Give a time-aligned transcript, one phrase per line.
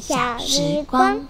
[0.00, 1.20] 小时光。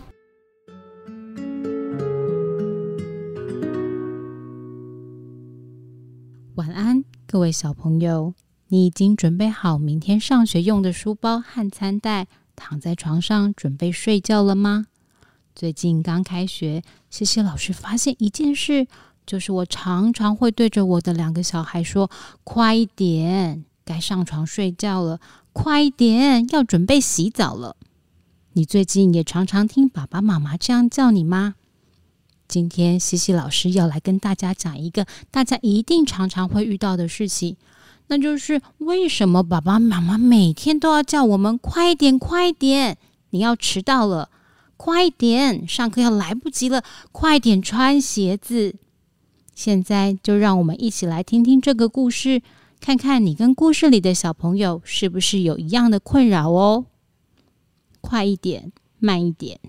[6.55, 8.33] 晚安，各位小朋友，
[8.69, 14.87] 你已经准备好明天上学用的书包和餐袋，躺在床上准备睡觉了吗？
[15.52, 18.87] 最近刚开学，谢谢老师发现一件事，
[19.27, 22.09] 就是我常常会对着我的两个小孩说
[22.45, 25.19] ：“快一点，该上床睡觉了。”
[25.52, 27.75] 快一点，要准备洗澡了。
[28.55, 31.55] 你最近也常常听爸爸妈妈这样叫你吗？
[32.49, 37.57] 今天西西老师要来跟大家讲一个大家一定常常会遇到的事情，
[38.09, 42.99] 那就是为什么爸爸妈妈每天都要叫我们快点，快点，
[43.31, 44.31] 你要迟到了，
[44.77, 48.75] 快点，上课要来不及了，快点穿鞋子。
[49.55, 52.42] 现在就让我们一起来听听这个故事。
[52.81, 56.87] 看看你跟故事里的小朋友是不是有一样的困扰哦？
[58.01, 59.61] 快一点，慢一点。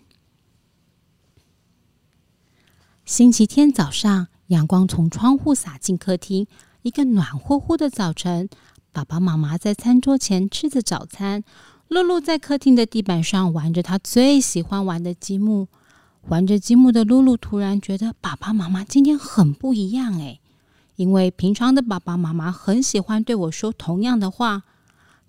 [3.05, 6.47] 星期天早上，阳光从窗户洒进客厅，
[6.81, 8.49] 一个暖乎乎的早晨。
[8.93, 11.43] 爸爸妈妈在餐桌前吃着早餐，
[11.87, 15.67] 露露在客厅的地板上玩着她最喜欢玩的积木。
[16.27, 20.39] 玩着积木的露露突然觉得爸爸妈妈今天很不一样诶。
[20.95, 24.63] 因为平常的爸爸妈妈很喜欢对我说同样的话。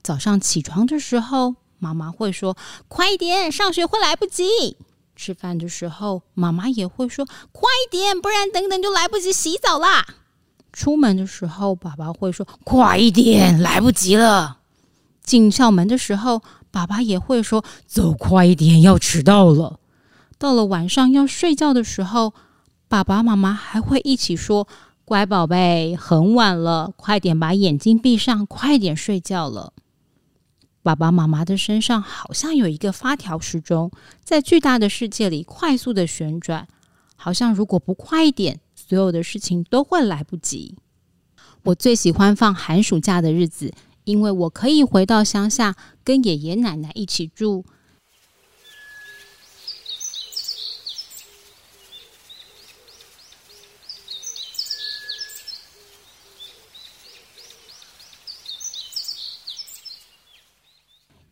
[0.02, 4.76] 早上起床的时候，妈妈会说：“快一点，上学会来不及。”
[5.16, 10.06] 吃饭的时候，妈妈也会说：“快一点，不然等等就来不及洗澡啦。”
[10.72, 14.58] 出门的时候，爸爸会说：“快一点，来不及了。”
[15.26, 19.80] 进校门的时候，爸爸也会说：“走快一点，要迟到了。”
[20.38, 22.32] 到了晚上要睡觉的时候，
[22.86, 24.68] 爸爸妈妈还会一起说。
[25.04, 29.72] 乖宝贝，很晚了，快点把眼睛闭上，快点睡觉了。
[30.82, 33.90] 爸爸妈妈的身上好像有一个发条时钟，
[34.24, 36.66] 在巨大的世界里快速的旋转，
[37.14, 40.76] 好像如果不快一点，所有的事情都会来不及。
[41.62, 43.72] 我最喜欢放寒暑假的日子，
[44.02, 47.64] 因为我可以回到乡下，跟爷爷奶奶一起住。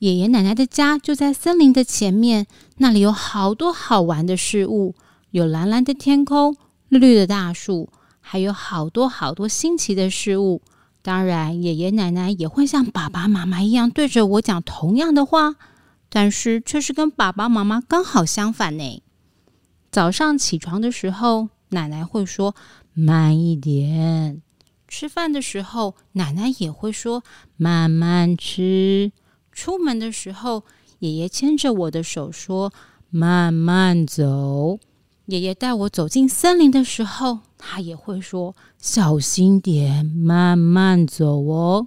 [0.00, 2.46] 爷爷奶奶的家就在森林的前面，
[2.78, 4.94] 那里有好多好玩的事物，
[5.30, 6.56] 有蓝蓝的天空、
[6.88, 10.62] 绿绿的大树，还有好多好多新奇的事物。
[11.02, 15.56] 当然，爷爷奶奶也会像爸爸妈妈一样对着我讲同样的话，
[16.08, 19.02] 但是却是跟爸爸妈妈刚好相反呢。
[19.90, 22.54] 早上起床的时候，奶奶会说
[22.94, 24.40] 慢一点；
[24.88, 27.22] 吃饭的时候，奶奶也会说
[27.58, 29.12] 慢慢吃。
[29.52, 30.64] 出门的时候，
[31.00, 32.72] 爷爷牵着我的手说
[33.10, 34.78] ：“慢慢走。”
[35.26, 41.86] 爷爷带我走进森林的时候，他也会说：“小心点，慢慢走哦。”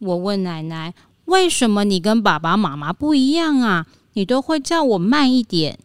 [0.00, 0.94] 我问奶奶
[1.26, 3.86] ：“为什么你跟爸爸妈妈不一样啊？
[4.14, 5.78] 你都会叫我慢一点。”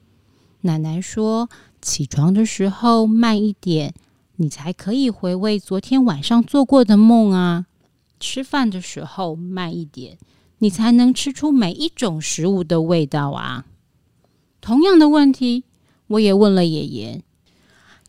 [0.61, 1.49] 奶奶说
[1.81, 3.93] ：“起床的时候慢一点，
[4.37, 7.65] 你才可以回味昨天晚上做过的梦啊。
[8.19, 10.17] 吃饭的时候慢一点。”
[10.59, 13.65] 你才能吃出每一种食物的味道啊！
[14.61, 15.63] 同样的问题，
[16.07, 17.23] 我也问了爷爷。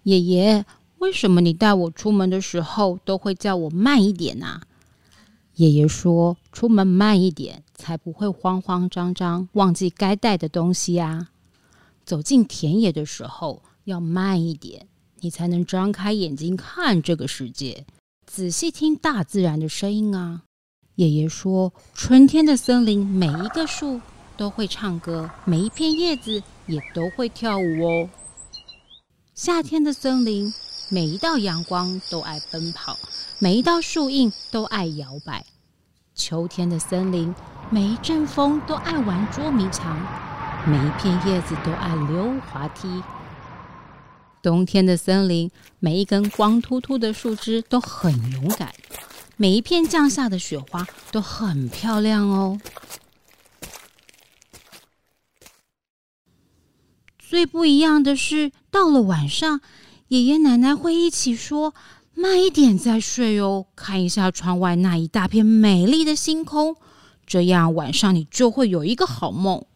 [0.05, 0.65] 爷爷，
[0.99, 4.63] 为什么你带我出门的时候都会叫我慢一点呢？
[5.57, 11.31] 爷爷说：“出门慢一点，才不会慌慌张张忘记该带的东西啊。
[12.05, 14.87] 走进田野的时候要慢一点，
[15.21, 17.85] 你才能张开眼睛看这个世界，
[18.27, 20.45] 仔细听大自然的声音啊。”
[20.97, 24.01] 爷爷说：“春天的森林，每一个树
[24.35, 28.09] 都会唱歌，每一片叶子也都会跳舞哦。
[29.35, 30.51] 夏天的森林，
[30.89, 32.97] 每一道阳光都爱奔跑，
[33.39, 35.45] 每一道树荫都爱摇摆。
[36.15, 37.35] 秋天的森林，
[37.69, 39.99] 每一阵风都爱玩捉迷藏，
[40.67, 43.03] 每一片叶子都爱溜滑梯。
[44.41, 48.73] 冬天的森林，每一根光秃秃的树枝都很勇敢。”
[49.39, 52.59] 每一片降下的雪花都很漂亮哦。
[57.19, 59.61] 最不一样的是，到了晚上，
[60.09, 61.75] 爷爷奶奶会一起说
[62.15, 66.77] ：“慢一点再睡哦，看一下窗外那一大片美丽的星空，
[67.27, 69.67] 这样晚上你就会有一个好梦。”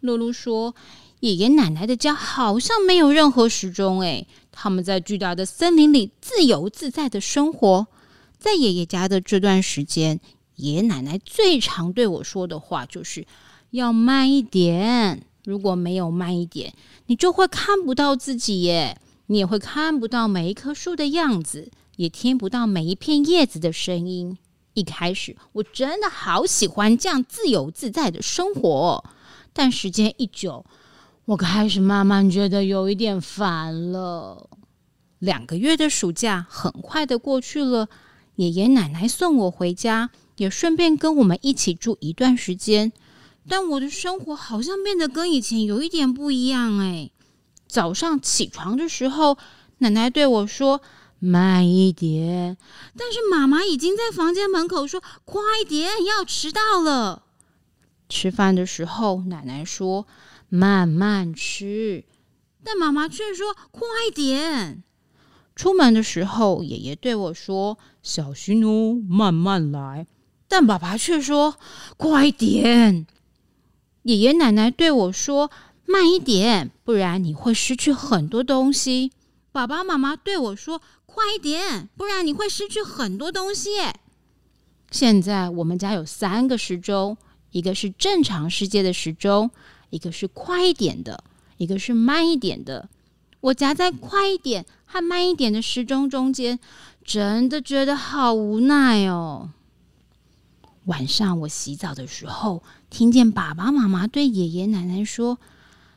[0.00, 0.74] 露露说
[1.20, 7.86] ：“爷爷奶奶的家好像没有任何时钟，诶，他们在巨大的森林里自由自在的生活。”
[8.42, 10.20] 在爷爷家的这段时间，
[10.56, 13.24] 爷爷奶奶最常对我说的话就是
[13.70, 15.24] ：“要慢一点。
[15.44, 16.74] 如果没有慢一点，
[17.06, 24.36] 你就会看不到自己耶，你也会看不到每一棵树的样子，也听不到每一片叶子的声音。
[24.74, 29.04] 一开始我真的好喜欢这样自由自在的生活，
[29.52, 30.64] 但时间一久，
[31.24, 34.48] 我开始慢慢觉得有一点烦了。
[35.18, 37.88] 两个月的暑假很快的过去了，
[38.36, 42.92] 爷爷奶奶送我回家，也顺便跟我们一起住一段时间。
[43.48, 47.10] 但我的生活好像变得跟以前有一点不一样哎。
[47.66, 49.36] 早上起床的时候，
[49.78, 50.80] 奶奶对我说
[51.18, 52.56] ：“慢一点。”
[52.96, 57.24] 但是妈妈已经在房间门口说：“快点，要迟到了。”
[58.08, 60.06] 吃饭的时候，奶奶说
[60.48, 62.04] ：“慢慢吃。”
[62.62, 64.84] 但妈妈却说：“快点。”
[65.62, 70.08] 出门的时候，爷爷对我说：“小心哦，慢慢来。”
[70.48, 71.54] 但爸爸却说
[71.96, 73.06] ：“快点。”
[74.02, 75.52] 爷爷奶奶对我说
[75.86, 79.12] ：“慢一点，不然你会失去很多东西。”
[79.52, 83.70] 爸爸妈妈对我说：“快一点，不然你会失去很多东西。”
[84.90, 87.16] 现在我们家有三个时钟，
[87.52, 89.48] 一个是正常世界的时钟，
[89.90, 91.22] 一个是快一点的，
[91.58, 92.88] 一个是慢一点的。
[93.42, 96.58] 我夹在快一点和慢一点的时钟中间，
[97.02, 99.48] 真的觉得好无奈哦。
[100.84, 105.38] 晚上我洗澡的时候，听见爸爸妈妈对爷爷奶奶说：“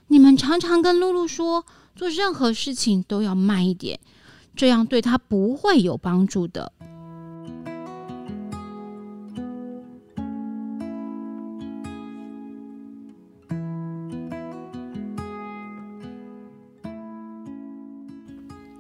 [0.08, 4.00] 你们常常跟露露说，做任何事情都要慢一点，
[4.56, 6.72] 这样对她不会有帮助的。”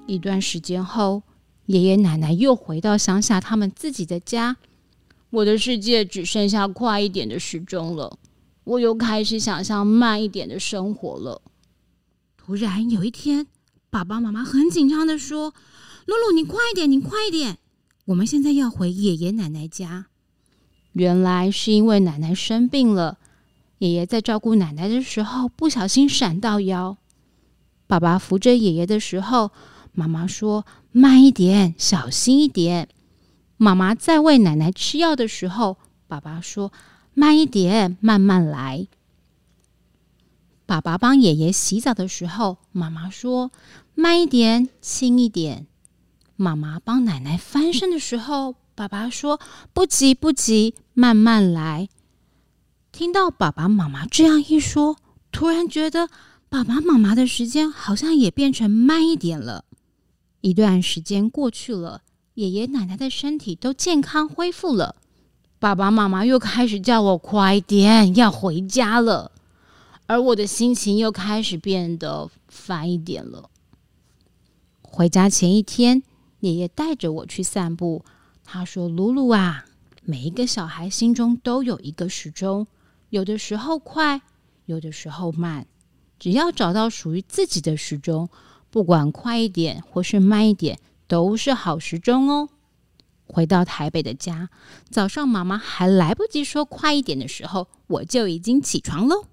[0.07, 1.23] 一段时间后，
[1.65, 4.57] 爷爷奶奶又回到乡下他们自己的家。
[5.31, 8.17] 我的世界只剩下快一点的时钟了，
[8.63, 11.41] 我又开始想象慢一点的生活了。
[12.37, 13.47] 突然有一天，
[13.89, 15.53] 爸爸妈妈很紧张的说
[16.05, 17.57] ：“露露，你快一点，你快一点，
[18.05, 20.05] 我们现在要回爷爷奶奶家。”
[20.93, 23.17] 原来是因为奶奶生病了，
[23.79, 26.95] 爷爷在照顾奶奶的时候不小心闪到腰。
[27.87, 29.51] 爸爸扶着爷爷的时候，
[29.95, 32.89] 妈妈说：“慢一点，小心一点。”
[33.57, 35.77] 妈妈在喂奶奶吃药的时候，
[36.07, 36.71] 爸爸说
[37.15, 38.87] ：“慢一点，慢慢来。”
[40.67, 43.51] 爸爸帮爷爷洗澡的时候，妈妈说
[43.95, 45.67] ：“慢一点，轻一点。”
[46.35, 49.39] 妈妈帮奶奶翻身的时候，爸爸说
[49.73, 51.87] ：“不急不急，慢慢来。”
[52.91, 54.97] 听到爸爸妈妈这样一说，
[55.31, 56.09] 突然觉得
[56.49, 59.63] 爸爸妈妈的时间好像也变成慢一点了。
[60.45, 62.03] 一段时间过去了。
[62.35, 64.95] 爷爷奶奶的身体都健康恢复了，
[65.57, 69.31] 爸爸妈妈又开始叫我快点要回家了，
[70.05, 73.49] 而我的心情又开始变得烦一点了。
[74.83, 76.03] 回家前一天，
[76.41, 78.05] 爷爷带着我去散步，
[78.43, 79.65] 他说：“露露啊，
[80.03, 82.67] 每一个小孩心中都有一个时钟，
[83.09, 84.21] 有的时候快，
[84.67, 85.65] 有的时候慢，
[86.19, 88.29] 只要找到属于自己的时钟，
[88.75, 90.77] 不管快一点或是慢一点。”
[91.07, 92.49] 都是好时钟哦。
[93.27, 94.49] 回到台北的家，
[94.89, 99.25] 早上妈妈还来不及说快一点的时候，我就已经起床喽。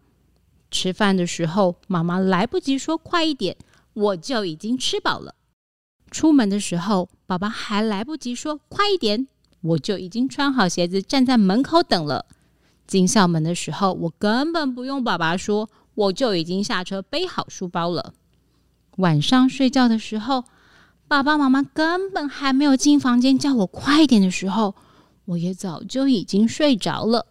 [0.70, 3.56] 吃饭的时候，妈妈来不及说快一点，
[3.94, 5.34] 我就已经吃饱了。
[6.10, 9.26] 出门的时候，爸爸还来不及说快一点，
[9.62, 12.26] 我就已经穿好鞋子站在门口等了。
[12.86, 18.12] 进校门的时候，我根本不用爸爸说，我就已经下车背好书包了。
[18.96, 20.44] 晚上睡觉的时候，
[21.08, 24.74] 爸爸妈妈根本还没有进房间叫我快点的时候，
[25.24, 27.26] 我也早就已经睡着了。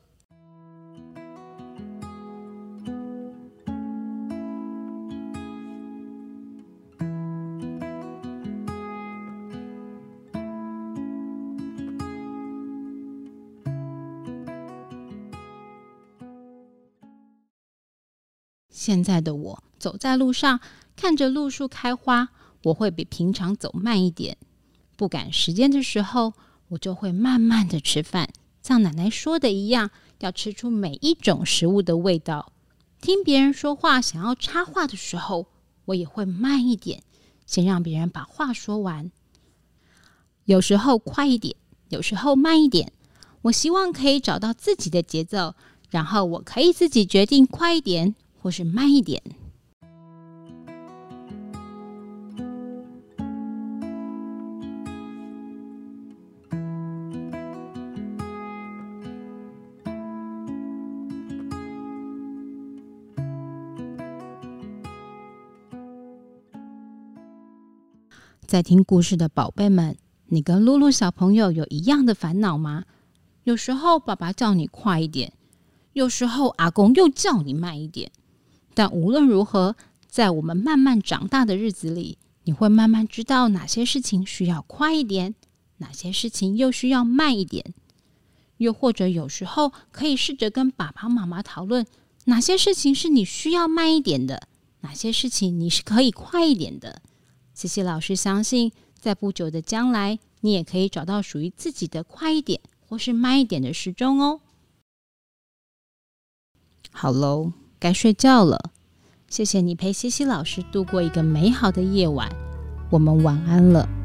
[18.69, 20.59] 现在的我走在路上，
[20.95, 22.29] 看着路树开花。
[22.65, 24.38] 我会比平常走慢一点，
[24.95, 26.33] 不赶时间的时候，
[26.69, 28.29] 我就会慢慢的吃饭，
[28.61, 32.53] 像奶奶说的一样，要吃出每一种食物的味道。
[33.01, 35.47] 听别人说话，想要插话的时候，
[35.85, 37.01] 我也会慢一点，
[37.47, 39.11] 先让别人把话说完。
[40.45, 41.55] 有时候快一点，
[41.89, 42.93] 有时候慢一点。
[43.43, 45.55] 我希望可以找到自己的节奏，
[45.89, 49.23] 然后我可以自己决定快一点或是慢一点。
[68.51, 69.96] 在听故事的宝贝们，
[70.27, 72.84] 你跟露露小朋友有一样的烦恼吗？
[73.46, 75.31] 有时候爸爸叫你快一点，
[75.93, 78.12] 有时候阿公又叫你慢一点。
[78.74, 85.34] 但无论如何，在我们慢慢长大的日子里，你会慢慢知道哪些事情需要快一点，
[85.77, 87.74] 哪些事情又需要慢一点。
[88.58, 91.86] 又或者有时候可以试着跟爸爸妈妈讨论，
[92.25, 94.50] 哪些事情是你需要慢一点的，
[94.81, 97.01] 哪些事情你是可以快一点的。
[97.61, 104.39] 西西老师相信，在不久的将来，你也可以找到属于自己的快一点或是慢一点的时钟哦。
[106.89, 108.71] 好喽，该睡觉了。
[109.27, 112.27] 谢谢你陪西西老师度过一个美好的夜晚，
[112.89, 114.00] 我们晚安了。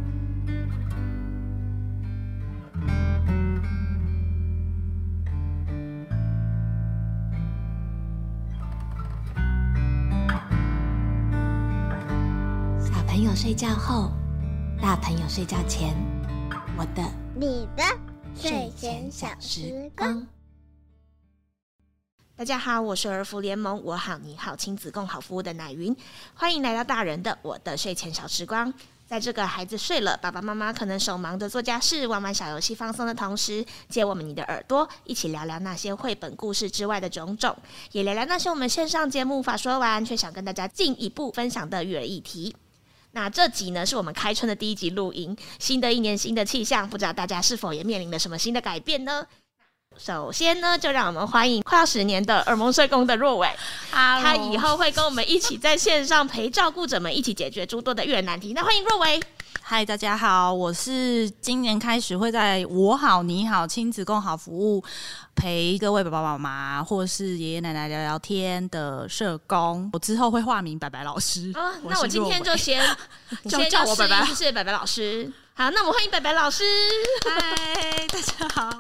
[13.37, 14.11] 睡觉后，
[14.81, 15.95] 大朋友睡觉前，
[16.79, 17.03] 我的、
[17.39, 17.85] 你的
[18.35, 20.27] 睡前小时光。
[22.35, 25.95] 大家好，我是儿福联盟我好你好亲子共好服务的奶云，
[26.33, 28.73] 欢迎来到大人的我的睡前小时光。
[29.07, 37.55] 在这个孩子睡了，爸爸妈妈可能手忙着做家事、玩玩小游戏、放松的同时，借我们你的耳朵，一起聊聊那些绘本故事之外的种种，
[37.93, 42.57] 也聊聊那些我们线上节目无法说完却想跟大家进一步分享的育儿议题。
[43.17, 45.35] 那这集呢，是我们开春的第一集录音。
[45.59, 49.27] 新的一年，新的气象，不知道大家是否也面临了什么新的改变呢？
[49.97, 53.49] 首先呢，就让我们欢迎快要十年的耳蒙社工的若伟。
[53.91, 58.53] 他以后会跟我们一起在线上陪照顾者们一起解决诸多的育儿难题。
[58.53, 59.19] 那欢迎若伟。
[59.69, 64.85] 嗨，大家好，我是今年开始会在我好你好亲子共好服务
[65.35, 69.91] 陪各位爸爸妈妈或是爷爷奶奶聊聊天的社工。
[69.93, 71.51] 我之后会化名白白老师。
[71.57, 72.81] 啊，那我今天就先
[73.51, 75.29] 先叫我白白，谢谢白白老师。
[75.55, 76.63] 好，那我们欢迎白白老师。
[77.29, 78.71] 嗨，大家好。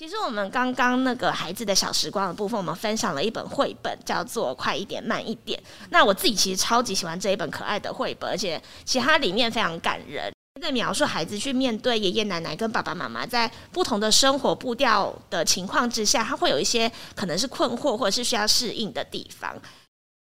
[0.00, 5.60] 其实我们刚刚那个孩子的小时光的部分，我们分享了一本绘本，叫做《快一点慢一点》。
[5.90, 19.54] 那我自己其实超级喜欢这一本可爱的绘本，而且其实它里面非常感人，在描述孩子去面对爷爷奶奶跟爸爸妈妈在不同的生活步调的情况之下，他会有一些可能是困惑或者是需要适应的地方。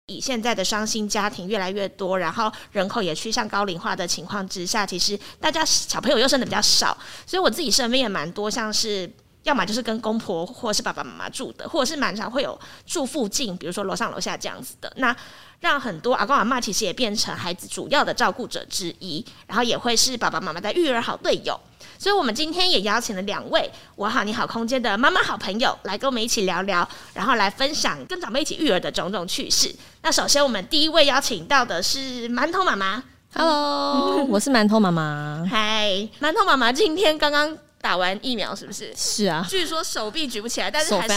[0.08, 6.94] 以现在的双薪家庭越来越多，然后人口也趋向高龄化的情况之下，其实大家小朋友又生的比较少，
[7.26, 9.10] 所以我自己身边也蛮多像是。
[9.44, 14.92] 要么就是跟公婆或是爸爸妈妈住的，或者是蛮常会有住附近，比如说楼上楼下这样子的。
[14.96, 15.14] 那
[15.60, 21.58] 让很多阿公阿嬷其实也变成孩子主要的照顾者之一，然后也会是爸爸妈妈的育儿好队友。
[21.96, 29.74] 所以，我们今天也邀请了两位我好你好空间的妈妈好朋友来跟我们一起聊聊，然后来分享跟长辈一起育儿的种种趣事。
[30.02, 33.02] 那首先，我们第一位邀请到的是馒头妈妈。
[33.34, 35.46] Hello，我是馒头妈妈。
[35.48, 37.56] 嗨，馒头妈妈，今天刚刚。
[37.84, 38.90] 打完疫苗是不是？
[38.96, 41.14] 是啊，据说手臂举不起来，但是还是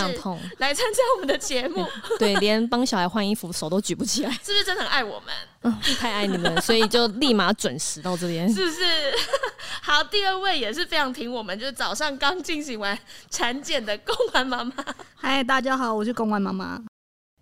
[0.58, 1.88] 来参加我们的节目。
[2.20, 5.34] 对，连帮小孩换衣服手都举不起来，是不是真的很爱我们？
[5.62, 8.54] 嗯，太爱你们， 所以就立马准时到这边。
[8.54, 8.84] 是不是？
[9.82, 14.74] 好，第二位也是非常挺我们，就是早上刚进行完产检的贡丸妈妈。
[15.16, 16.84] 嗨，大家好，我是贡丸妈妈。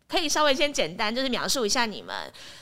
[0.07, 2.13] 可以稍微先简单就是描述一下你们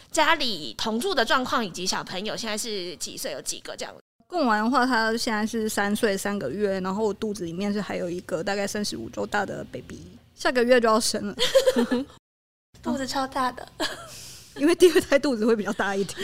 [0.10, 3.94] 家里同住的状况，以及小朋友现在是几岁，有几个这样。
[4.34, 10.02] 贡丸的话，他现在是三岁三个月，然后我肚子里面是还有一个大概三十五周大的 baby，
[10.34, 11.36] 下个月就要生了，
[12.82, 13.68] 肚子超大的，
[14.56, 16.18] 因为第二胎肚子会比较大一点。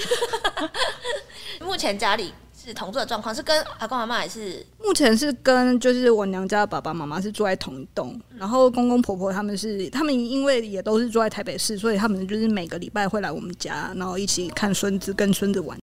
[1.62, 4.66] 目前家里是同住的状况，是跟阿公阿妈还是？
[4.84, 15.78] 目前是跟就是我娘家的爸爸妈妈是住在同一栋，然后公公婆婆他们是他们因为也都是住在台北市，所以他们就是每个礼拜会来我们家，然后一起看孙子，跟孙子玩。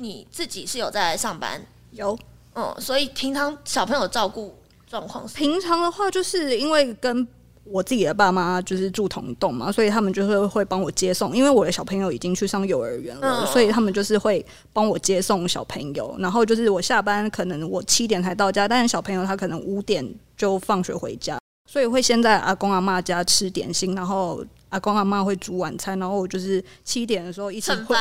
[0.00, 1.60] 你自己是有在上班？
[1.92, 2.18] 有，
[2.54, 4.56] 嗯，所以平常小朋友照顾
[4.88, 5.36] 状况是？
[5.36, 7.26] 平常的话，就是因为跟
[7.64, 11.36] 我自己的爸妈就是住同栋嘛，所以他们就是会帮我接送。
[11.36, 16.16] 因为我的小朋友已经去上幼儿园了，嗯，所以他们就是会帮我接送小朋友。
[16.18, 20.02] 然后就是我下班可能我七点才到家，但是小朋友他可能五点
[20.36, 21.38] 就放学回家，
[21.70, 24.42] 所以会先在阿公阿妈家吃点心，然后。
[24.70, 27.96] 阿公阿妈会煮晚餐，然后我就是七点的时候一起回，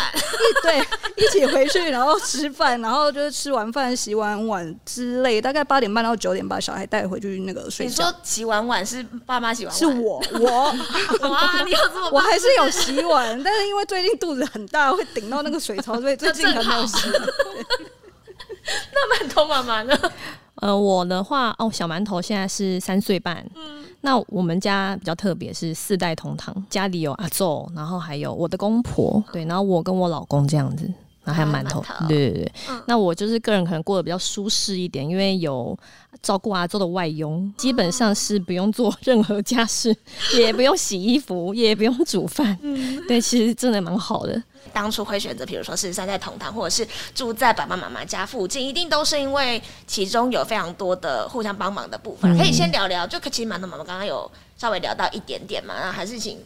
[0.63, 0.79] 对，
[1.17, 7.89] 一起回去，然后吃饭，然后就是吃完饭洗完碗之类，大概八点半到九点把小孩带回去那个睡觉。
[7.89, 9.77] 你说洗完碗是爸妈洗完碗？
[9.79, 10.75] 是我，我
[11.29, 12.09] 哇，你有这么？
[12.13, 16.95] 我还是有洗碗，但是因为最近肚子很大，会顶到那个水槽，所以最近可能没有洗。
[18.93, 19.97] 那馒头妈妈呢？
[20.61, 23.45] 呃，我的话哦，小馒头现在是三岁半。
[23.55, 30.91] 嗯，那我们家比较特别，是四代同堂，家里有阿祖，然后还有我的公婆，对，然后我跟我老公这样子，
[31.29, 32.51] 然后还有馒头，对对对。
[32.69, 35.77] 嗯那我就是个人可能过得比较舒适一点，因为有
[36.23, 39.95] 照顾阿周的外佣，基本上是不用做 任何家事，
[40.35, 42.57] 也不用洗衣服，也不用煮饭。
[42.61, 44.41] 嗯，对，其实真的蛮好的。
[44.73, 52.35] 当初会选择，比如说是三代同堂，或者是住在爸爸妈妈家附近，一定都是因为其中有非常多的互相帮忙的部分。
[52.35, 56.37] 嗯可以先聊聊，就其实馒头妈妈刚刚有稍微聊到一点点嘛，那还是请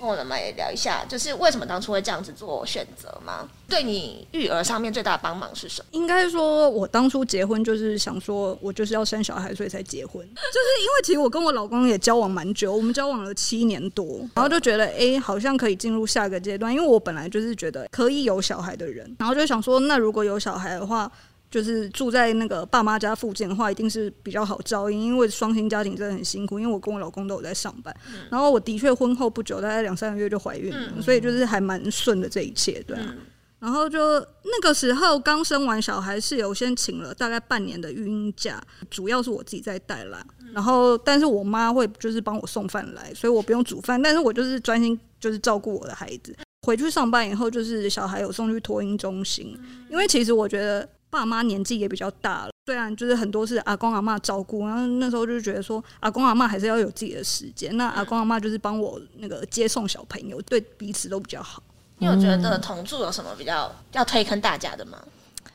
[0.00, 3.48] 跟我妈妈也聊一下，就是为什么当初会这样子做选择吗？
[3.68, 5.88] 对你育儿上面最大的帮忙是什么？
[5.92, 10.26] 应该说，我当初结婚就是想说，我就是要生小孩，所以才结婚。
[10.26, 16.72] 就是因为其实我跟我老公也交往蛮久，我们交往了七年多，然后就觉得哎、好像可以进入下一个阶段。
[16.72, 21.10] 因为我本来就是觉得可以有小孩的人，然后就想说，那如果有小孩的话，
[21.50, 25.00] 就是住在那个爸妈家附近的话，一定是比较好照应。
[25.02, 27.94] 因为双薪家庭真的很辛苦，因为我跟我老公都有在上班。
[28.30, 33.14] 然后我的确婚后不久，大概两三个月就怀孕了，所以就是还蛮顺的这一切，对啊。
[33.58, 40.24] 然后就那个时候刚生完小孩，是有先请了大概半年的育婴假，主要是我自己在带啦。
[40.54, 46.34] 然后，但是我妈会就是帮我送饭来，所以我不用煮饭，但是我就是专心就是照顾我的孩子。
[46.66, 49.54] 回去上班以后，就是小孩有送去托婴中心，
[49.90, 61.62] 因为其实我觉得爸妈年纪也比较大了，虽然就是很多是阿公阿妈照顾，然后那时候就觉得说阿公阿妈还是要有自己的时间，那阿公阿妈就是帮我那个接送小朋友，对彼此都比较好。
[61.98, 64.98] 你有觉得同住有什么比较要推坑大家的吗？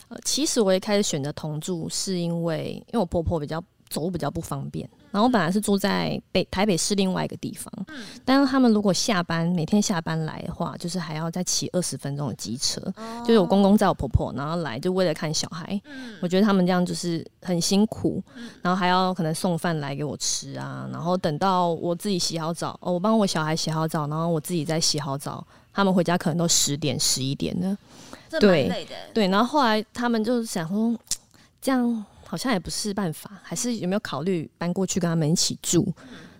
[0.09, 18.21] 呃，其实我一开始选择同住，是因为因为我婆婆比较走路比较不方便，然后我本来是住在北台北市另外一个地方，嗯，但是他们如果下班每天下班来的话，就是还要再骑二十分钟的机车，哦、就是我公公载我婆婆，然后来就为了看小孩，嗯，我觉得他们这样就是很辛苦，
[18.61, 25.47] 然后还要可能送饭来给我吃啊，然后等到我自己洗好澡，哦，我帮我小孩洗好澡，然后我自己再洗好澡。
[25.73, 27.77] 他们回家可能都十点十一点了，
[28.39, 30.93] 对对，然后后来他们就想说，
[31.61, 35.87] 这样好像也不是办法，还是有没有考虑搬过去跟他们一起住？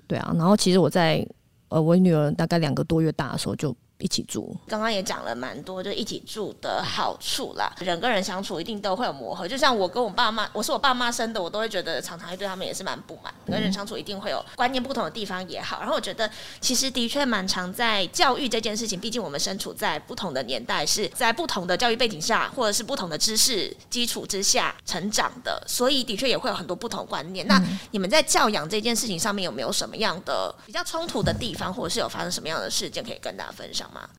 [0.08, 1.26] 对啊，然后其实我在
[1.70, 7.74] 呃，我女儿大概两个多月大的时候就一起住，刚刚也讲了蛮多，就一起住的好处啦。
[7.80, 13.34] 人跟人相处一定都会有磨合，就像我跟我爸妈，我是我爸妈生的，我都会觉得常常会对他们也是蛮不满。
[13.46, 15.80] 跟人相处一定会有观念不同的地方也好。
[15.80, 16.30] 然后我觉得
[16.60, 27.48] 其实的确蛮常在教育这件事情，毕竟我们身处在不同的年代，是在不同的教育背景下，或者是不同的知识基础之下成长的，所以的确也会有很多不同观念。
[27.48, 34.10] 那你们在教养这件事情上面有没有什么样的比较冲突的地方，或者是有发生什么样的事件可以跟大家分享吗？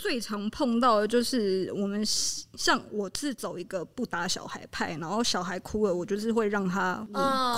[0.00, 7.06] 最常碰到的就是我们像我是走一个不打小孩派，然后小孩哭了，我就是会让他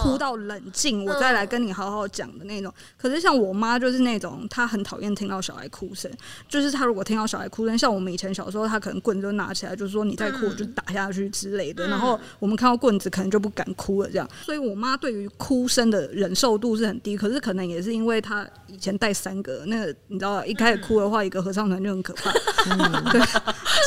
[0.02, 2.74] 哭到冷静，我再来跟你好好讲的那种。
[2.96, 6.10] 可是像我妈就是那种，她很讨厌听到小孩哭声，
[6.48, 11.86] 就是她如果听到小孩哭声，像我们以前小时候，她可能棍子就拿起来，就是说你再哭我就打下去之类的。
[11.86, 14.28] 然后我们看到棍子可能就不敢哭了，这样。
[14.42, 22.31] 所以我妈对于哭声的忍受度是很低，可是可能也是因为她以前带三个，那个你知道，一开始哭的话，一个合唱团就很可怕。
[22.70, 23.20] 嗯，对，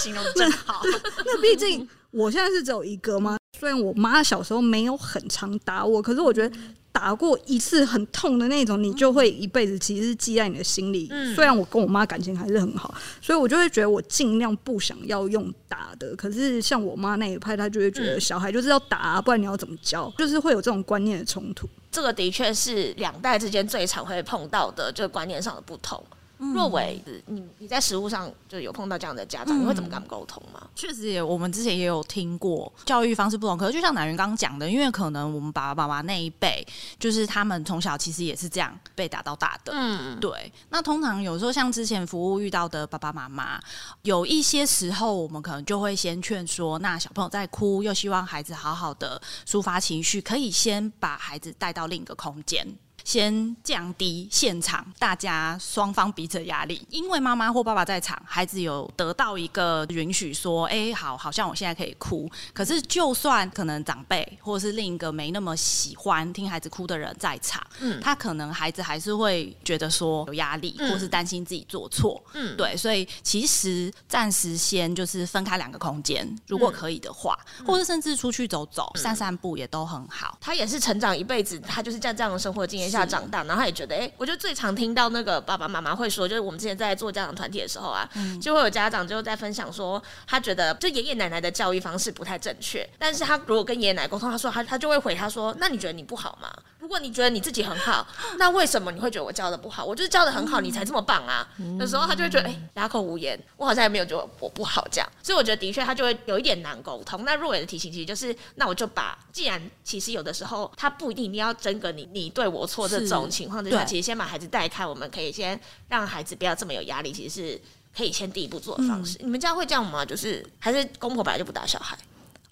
[0.02, 0.82] 形容真好。
[1.26, 3.38] 那毕竟我现在是只有一个吗？
[3.58, 6.56] 虽然我妈小时候没有很常打我，可是我觉得
[6.92, 11.08] 打过一次很痛的那种，你就会一辈子其实是记在你的心里。
[11.34, 16.14] 虽然我跟我妈感情还是很好，所以我就会觉得我尽量不想要用打的。
[16.18, 20.12] 可是像我妈那一派，她就会觉得小孩就是要打啊，不然你要怎么教？
[20.18, 21.68] 就是会有这种观念的冲突。
[21.90, 26.04] 这个的确是两代之间最常会碰到的，就是观念上的不同。
[26.38, 30.68] 若伟，你你在实务上就有碰到这样的家长，你会怎么跟他们沟通吗？
[30.76, 36.66] 确实也，我们之前也有听过教育方式不同，可是就像南云刚刚讲的，因为可能我们爸爸妈妈那一辈，
[37.00, 39.72] 就是他们从小其实也是这样被打到大的。
[39.76, 40.52] 嗯，对。
[40.70, 43.60] 那通常有时候像之前服务遇到的爸爸妈妈，
[44.04, 52.68] 有一些时候我们可能就会先劝说，那小朋友在哭，又希望孩子好好的抒发情绪，可以先把孩子带到另一个空间。
[53.06, 80.36] 先降低现场大家双方彼此的压力，因为妈妈或爸爸在场，孩子有得到一个允许，说：“哎、欸，好，好像我现在可以哭。”可是，就算可能长辈或者是另一个没那么喜欢听孩子哭的人在场，嗯，他可能孩子还是会觉得说有压力，或是担心自己做错，嗯，对，所以其实暂时先就是分开两个空间，如果可以的话，嗯、或者甚至出去走走、散散步也都很好。
[80.42, 82.95] 他也是成长一辈子，他就是在这样的生活经验。
[82.96, 96.50] 下长大，然后他也觉得，哎、欸，我就最常听到那个爸爸妈妈会说，就是我们之前在做家长团体的时候啊，嗯、就会有家长就在分享说，他觉得就爷爷奶奶的教育方式不太正确，但是他如果跟爷爷奶奶沟通，他说他他就会回他说，那你觉得你不好吗？
[96.86, 98.06] 如果你觉得你自己很好，
[98.38, 99.84] 那为什么你会觉得我教的不好？
[99.84, 101.48] 我就是教的很好，你才这么棒啊！
[101.58, 105.12] 有、嗯、时候他就会觉得，哎、欸，哑口无言，我好像也没有觉得我不好这样。
[105.24, 107.26] 所以我觉得的确他就会有一点难沟通。
[107.26, 117.62] 那若伟的提醒其实就是，那我就把，既然其实有的时候他不一定一定要争个你你对我错这种情况之下，其实先把孩子带开，我们可以先让孩子不要这么有压力，其实是
[117.98, 119.18] 可以先第一步做的方式。
[119.18, 120.06] 嗯、你们家会这样吗？
[120.06, 121.98] 就是还是公婆本来就不打小孩？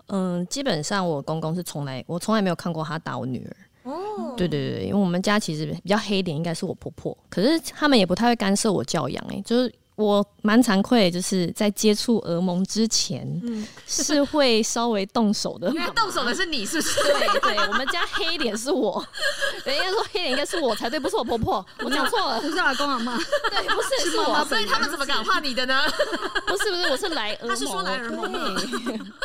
[0.07, 3.55] 嗯，基本上我公公是从来我从来没有看过他打我女儿。
[3.83, 9.73] 哦，对对对，因为我们家其实比较黑点，应该是我婆婆，可是他们也不太会干涉我教养，哎，就是。
[9.95, 15.69] 我蛮惭愧，就是在接触俄蒙之前，嗯，是会稍微动手的。
[15.73, 17.03] 因为动手的是你，是不是？
[17.03, 19.05] 对对，我们家黑脸是我。
[19.63, 21.63] 人家说黑脸应该是我才对，不是我婆婆。
[21.79, 23.15] 我讲错了，不是阿公阿妈。
[23.17, 24.43] 对，不是是我。
[24.45, 25.81] 所以他们怎么敢画你的呢？
[26.47, 27.49] 不是不是，我是来俄蒙。
[27.49, 28.01] 他是说来。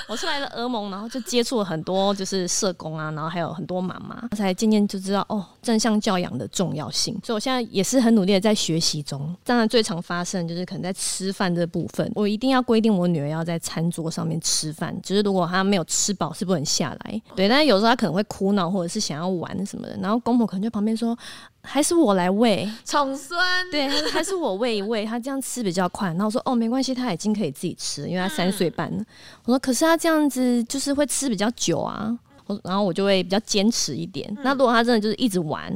[0.06, 7.18] 我是来了俄蒙，然后就接触了很多就是社工啊，然后还有很多妈妈，才渐渐就知道哦，正向教养的重要性。
[7.24, 9.34] 所以我现在也是很努力的在学习中。
[9.44, 10.57] 当然最常发生就是。
[10.58, 14.92] 就是可能在吃饭这部分，我一定要规定我女儿要在餐桌上面吃饭。
[15.00, 17.22] 就是如果她没有吃饱，是不能下来。
[17.36, 21.16] 对，但是有时候她可能会哭闹，或者是想要玩什么的，然后公婆可能就旁边说
[21.62, 23.38] ：“还是我来喂宠孙。”
[23.70, 26.08] 对，还是我喂一喂，她这样吃比较快。
[26.08, 29.04] 然后我说：“哦，没关系，她已经可以自己吃，因为她三岁半了。”
[29.46, 34.28] 我说：“可是她这样子就是会吃比较久啊。”我然后我就会比较坚持一点。
[34.42, 35.70] 那如果他真的就是一直玩。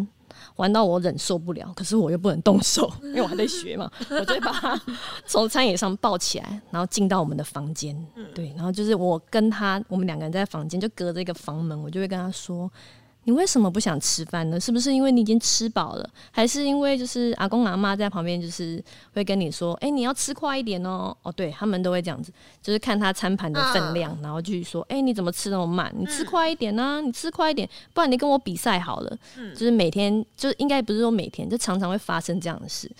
[0.56, 3.90] 玩到我忍受不了，可是我又不能动手，因为我还在学嘛。
[4.10, 4.80] 我就会把他
[5.26, 7.96] 从餐椅上抱起来，然后进到我们的房间。
[8.34, 12.70] 对，然后就是我跟他，我们两个人在房间，就隔着一个房门，我就会跟他说。
[13.24, 14.58] 你为什么不想吃饭呢？
[14.58, 18.82] 是不是因为你已经吃饱了，还是因为就是阿公阿妈在旁边，就是
[19.14, 21.16] 会跟你说，哎、欸，你要吃快一点哦。
[21.22, 25.94] 哦，对，他们都会这样子，就是看他餐盘的分量，然后就说，哎、欸，你怎么吃那么慢？
[25.96, 27.00] 你吃快一点呢、啊？
[27.00, 29.18] 你吃快一点，不然你跟我比赛好了。
[29.52, 32.90] 就是每天，就是应该不是说每天，就常常会发生这样的事。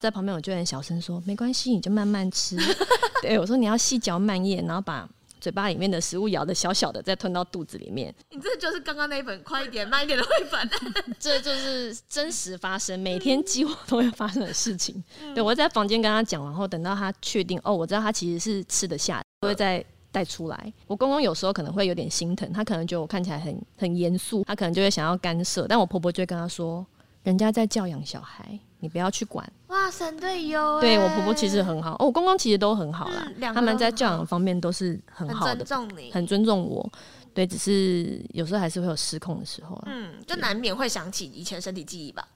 [0.00, 2.56] 在旁边我就很小声说，没关系，你就慢慢吃。
[3.22, 5.08] 对，我说你要细嚼慢咽，然后把。
[5.40, 8.14] 嘴巴里面的食物咬的小小的，再吞到肚子里面。
[8.30, 10.70] 你这就是刚刚那一本快一点、慢一点的绘本。
[11.18, 15.02] 这就是真实发生，每天几乎都会发生的事情。
[15.22, 20.72] 嗯、对，我在房间跟他讲完后，等到他确定哦，我知道他其实是吃得下，我会再带出来。
[20.86, 26.84] 我公公有时候可能会有点心疼，他可能觉得我看起来很很严肃，他可能就会想要干涉，但我婆婆就会跟他说，
[27.22, 28.58] 人家在教养小孩。
[28.80, 29.50] 你不要去管。
[29.68, 30.80] 哇，神队友！
[30.80, 36.92] 对，我婆婆其实很好，哦，我公公其实都很好啦，嗯、他们在教养方面都是很好的，很尊重你，很尊重我。
[37.32, 39.80] 对，只是有时候还是会有失控的时候。
[39.86, 42.26] 嗯，就难免会想起以前身体记忆吧。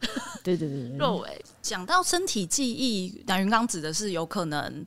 [0.45, 0.97] 对对对对。
[0.97, 4.87] 若伟讲到身体记忆，杨云刚指的是有可能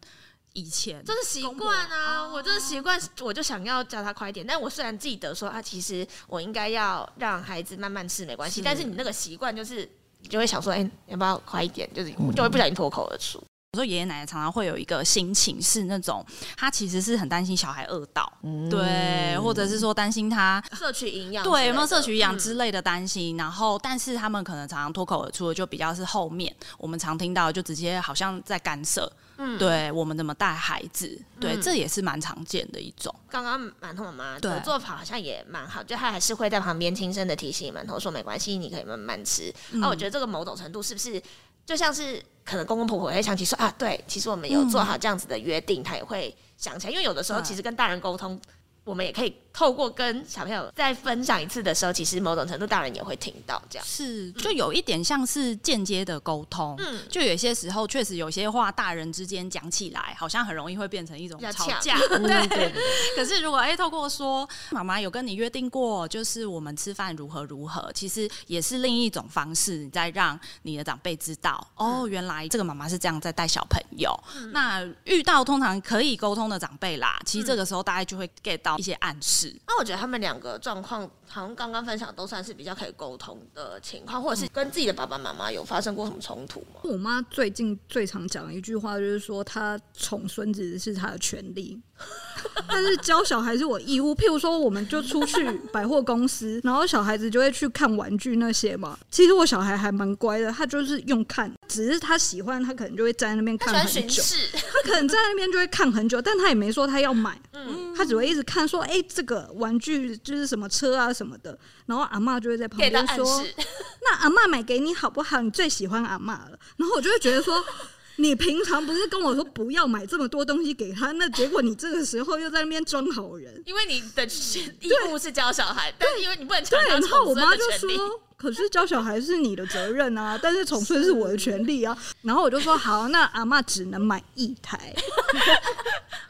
[0.54, 4.48] 以前就是习惯啊，我就是习惯，我就想要叫他快一点。
[4.48, 8.62] 但我虽然记得说啊，其实我应该要让孩子慢慢吃，没关系。
[8.64, 9.90] 但是你那个习惯就是。
[10.30, 11.90] 就会想说，哎、欸，要不要快一点？
[11.94, 13.42] 就是就会不小心脱口而出。
[13.78, 16.26] 我说爷爷奶奶常常会有一个心情是那种，
[16.58, 23.36] 他其实是很担心小孩饿到，嗯、对，或者是说担心他摄取营养，对，有没有摄取营养之类的担心。
[23.36, 29.12] 嗯、然后，但是他们可能常常脱口而出的就比较是后面，我们常听到就直接好像在干涉。
[29.40, 33.14] 嗯，对我们怎么带孩子，对，嗯、这也是蛮常见的一种。
[33.30, 39.54] 刚刚馒头妈妈的做法好像也蛮好，就她还是会在旁边轻声的提醒馒头说：“没关系，你可以慢慢吃。
[39.74, 41.22] 嗯”那我觉得这个某种程度是不是
[41.68, 48.42] 就像是可能公公婆婆会想起说啊，对，其实我们有做好这样子的约定，他也会想起来，因为有的时候其实跟大人沟通。
[48.84, 56.76] 我们也可以透过跟小朋友再分享一次的时候，其实某种程度大人也会听到，这样是就有一点像是间接的沟通。
[56.78, 61.98] 嗯，就有些时候确实有些话，大人之间讲起来好像很容易会变成一种吵架。
[62.08, 62.74] 对，对，对，对。
[63.16, 74.16] 可是如果哎，透过说妈妈有跟你约定过，就是我们吃饭如何如何，其实也是另一种方式，你在让你的长辈知道，嗯、哦，原来这个妈妈是这样在带小朋友。
[74.36, 78.78] 嗯、那遇到通常可以沟通的长辈啦，其实这个时候大家就会 get 到。
[78.78, 86.80] 一些暗示，那我觉得他们两个状况好像刚刚分享都算是比较可以沟通的情况，或者是跟自己的爸爸妈妈有发生过什么冲突吗？
[86.84, 91.80] 我妈最近最常讲的一句话就是说，她宠孙子是她的权利，
[92.68, 94.16] 但是教小孩是我义务。
[94.16, 98.98] 譬如说，我们就出去百货公司，然后小孩子就会去看玩具那些嘛。
[99.12, 104.24] 其实我小孩还蛮乖的，他就是用看，只是他喜欢，他可能就会在那边看很久。
[104.54, 107.40] 他可能在那边就会看很久，但他也没说他要买。
[107.54, 113.44] 嗯，他只会一直看，说：“哎、欸，这个玩具就是什么车啊什么的。”然后阿妈就会在旁边说
[114.04, 115.42] ：“那阿妈买给你好不好？
[115.42, 117.64] 你最喜欢阿妈了。”然后我就会觉得说。
[118.20, 123.62] 你平常不是跟我说不要买这么多东西给他，那结果你这个时候又在那边装好人。
[123.64, 126.64] 因为你的义务是教小孩，但是因为你不能。
[126.64, 127.88] 对，然后我妈就说
[128.36, 134.96] ：“可是教小孩是你的责任啊， 但是宠孙是我的权利啊。”然后我就说：“好，那阿妈只能买一台。”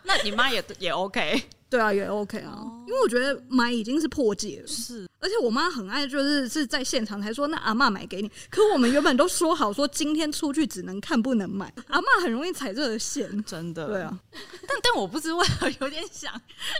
[0.03, 1.41] 那你妈也也 OK。
[1.69, 4.67] 对啊，也 OK 啊，因为我觉得买已经是破戒了。
[4.67, 8.31] 是，而且我妈很爱，就是是在现场才说，那阿嬷买给你。
[8.49, 11.73] 可我们原本都说好，说今天出去只能看不能买。
[11.87, 13.87] 阿嬷很容易踩这个线，真的。
[13.87, 14.19] 对啊，
[14.67, 16.33] 但但我不知为何有点想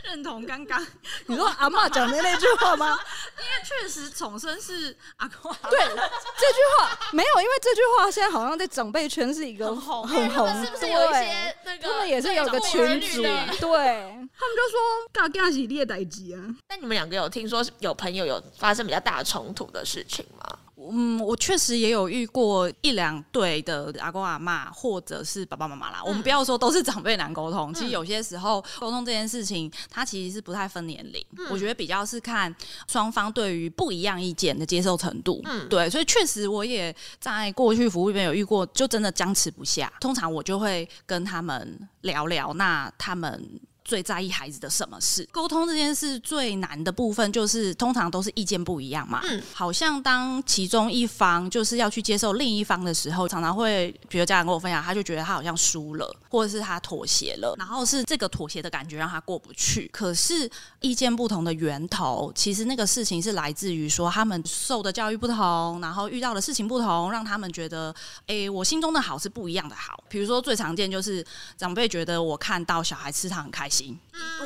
[0.04, 0.84] 认同刚刚
[1.26, 2.98] 你说阿嬷讲的那句话吗？
[3.38, 5.52] 因为确实宠生是阿公。
[5.70, 11.88] 对，这句话没有，因为这句话现在好像在长辈圈是一个很红，很红，是不是有一些那个？
[11.88, 14.78] 他们也是有个群主，对他们就说。
[15.12, 16.40] 嘎嘎是列代机啊！
[16.68, 20.58] 那你们两个有听说有朋友有发生比较大冲突的事情吗？
[20.90, 25.98] 嗯，我确实也有遇过一两对的阿公阿妈，或者是爸爸妈妈啦。
[25.98, 31.22] 嗯、我们不要说都是长辈难沟通，其实有些时候沟通这件事情，它其实是不太分年龄。
[31.36, 32.54] 嗯、我觉得比较是看
[32.86, 35.42] 双方对于不一样意见的接受程度。
[35.44, 39.92] 嗯，对，所以确实我也在过去服务里面有遇过，就真的僵持不下。
[40.00, 43.60] 通常我就会跟他们聊聊，那他们。
[43.88, 45.26] 最在意孩子的什么事？
[45.32, 49.22] 沟通这件事最难的部分就是，通常都是意见不一样嘛。
[49.24, 59.88] 嗯，好像当其中一方就是要去接受另一方的时候，常常会，比如家长跟我分享，他就觉得他好像输了，或者是他妥协了，然后是这个妥协的感觉让他过不去。
[59.90, 60.46] 可是
[60.80, 67.90] 意见不同的源头，其实那个事情是来自于说他们受的教育不同，然后遇到的事情不同，让他们觉得，
[68.26, 70.04] 哎、欸，我心中的好是不一样的好。
[70.10, 71.24] 比如说最常见就是
[71.56, 73.77] 长辈觉得我看到小孩吃糖很开心。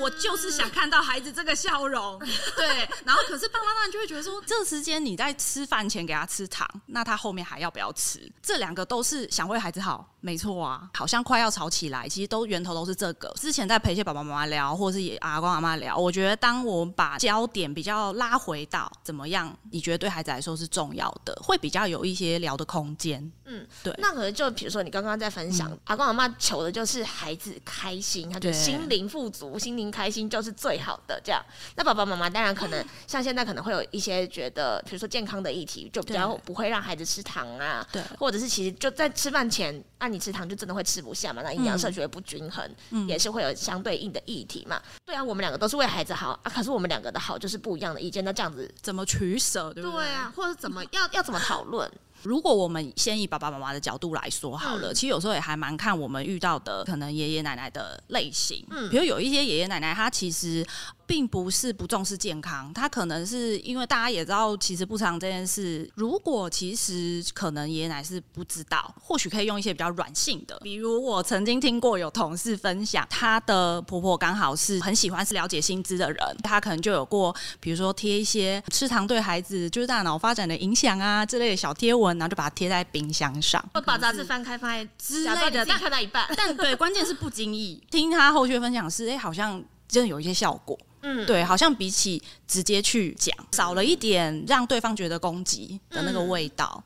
[0.01, 2.19] 我就是想看到孩子这个笑容，
[2.57, 2.67] 对。
[3.05, 8.31] 然后，可是爸妈当然就会觉得说，这时间你在吃饭前给他吃糖，那他后面还要不要吃？
[8.43, 10.89] 这两个都是想为孩子好，没错啊。
[10.95, 13.31] 好像快要吵起来，其实都源头都是这个。
[13.37, 23.31] 之前在陪一些爸爸妈妈聊，或者是阿公阿妈聊，我觉得当我们把焦点比较拉回到怎么样，你觉得对孩子来说是重要的，会比较有一些聊的空间。
[23.45, 23.93] 嗯，对。
[23.99, 31.21] 那可能就比如说你刚刚在分享，嗯、阿公阿妈求的就是孩子开心，他就心灵富足，心灵开心就是最好的。
[31.25, 31.45] 这样，
[31.77, 44.81] 那爸爸妈妈当然可能像现在可能会有一些觉得，比如说健康的议题，就比较不会让孩子吃糖啊，对，或者是其实就在吃饭前，按、啊、你吃糖就真的会吃不下嘛，那营养摄取会不均衡，嗯、也是会有相对应的议题嘛。
[45.07, 50.05] 对啊，我们两个都是为孩子好啊，可是我们两个的好就是不一样的意见，那这样子怎么取舍，对不对？
[50.05, 51.91] 对啊，或者怎么要要怎么讨论？
[52.23, 60.67] 如果我们先以爸爸妈妈的角度来说好了，嗯、其实有时候也还蛮看我们遇到的可能爷爷奶奶的类型，嗯，比如有一些爷爷奶奶他其实。
[61.05, 65.87] 并不是不重视健康，他可能是因为大家也知道，其实不常这件事。
[65.95, 90.79] 如果其实可能爷爷奶奶是不知道，或许可以用一些比较软性的，比如我曾经听过有同事分享，她的婆婆刚好是很喜欢是了解薪资的人，她可能就有过，比如说贴一些吃糖对孩子就是大脑发展的影响啊之类的小贴文，然后就把它贴在冰箱上，把杂志翻开放在之类的，但看到一半，但对， 关键是不经意听他后续分享是，哎，好像真的有一些效果。
[91.05, 96.83] 嗯，对，好像比起直接去讲，少了一点让对方觉得攻击的那个味道。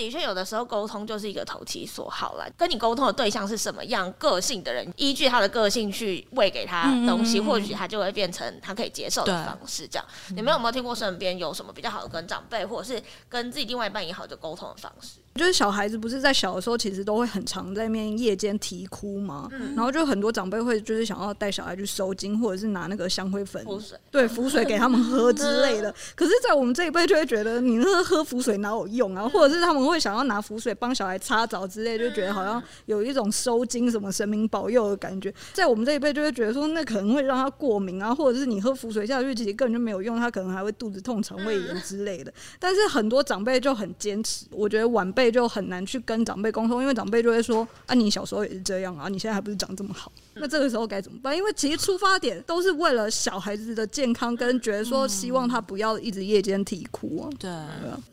[0.00, 2.48] 嗯的确，有的时候沟通就是一个投其所好了。
[2.56, 9.86] 跟你沟通的对象是什么样个性的人，依据他的个性去喂给他东西，嗯、或许他就会变成他可以接受的方式。
[9.86, 15.19] 这样，你们有没有听过身边有什么比较好的跟长辈，或者是跟自己另外一半也好的沟通的方式？
[15.34, 19.48] 就是小孩子不是在小的时候，其实都会很常在那边夜间啼哭嘛。
[19.52, 25.92] 嗯、然后就很多长辈会就是想要带小孩去收惊，或者是拿那个香灰粉、水，对，浮水给他们喝之类的。
[26.14, 29.28] 可是，在我们这一辈就会觉得，你那个喝浮水哪有用啊？
[29.28, 29.80] 或者是他们。
[29.90, 35.34] 会想要拿浮水帮小孩擦澡之类，就觉得好像有一种收惊、什么神明保佑的感觉。
[35.52, 42.32] 在我们这一辈，就会觉得说，那可能会让他过敏啊，或者是你喝浮水下去，其实根本就没有用，他可能还会肚子痛、肠胃炎之类的。
[42.60, 51.36] 但是很多长辈就很坚持，我觉得晚辈就很难去跟长辈沟通，因为长辈就会说：“啊，你小时候也是这样啊，你现在还不是长这么好。”那这个时候该怎么办？
[51.36, 57.28] 因为其实出发点都是为了小孩子的健康，跟觉得说希望他不要一直夜间啼哭啊。
[57.40, 57.50] 对，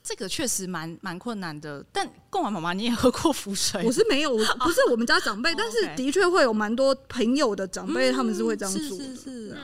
[0.04, 1.86] 这个确实蛮蛮困难的。
[1.94, 3.84] 但贡丸妈妈，你也喝过浮水？
[3.86, 8.98] 我是没有，不是我们家长辈， 但是的确会有蛮多朋友的长辈，他们是会这样做。
[8.98, 9.58] 是是是。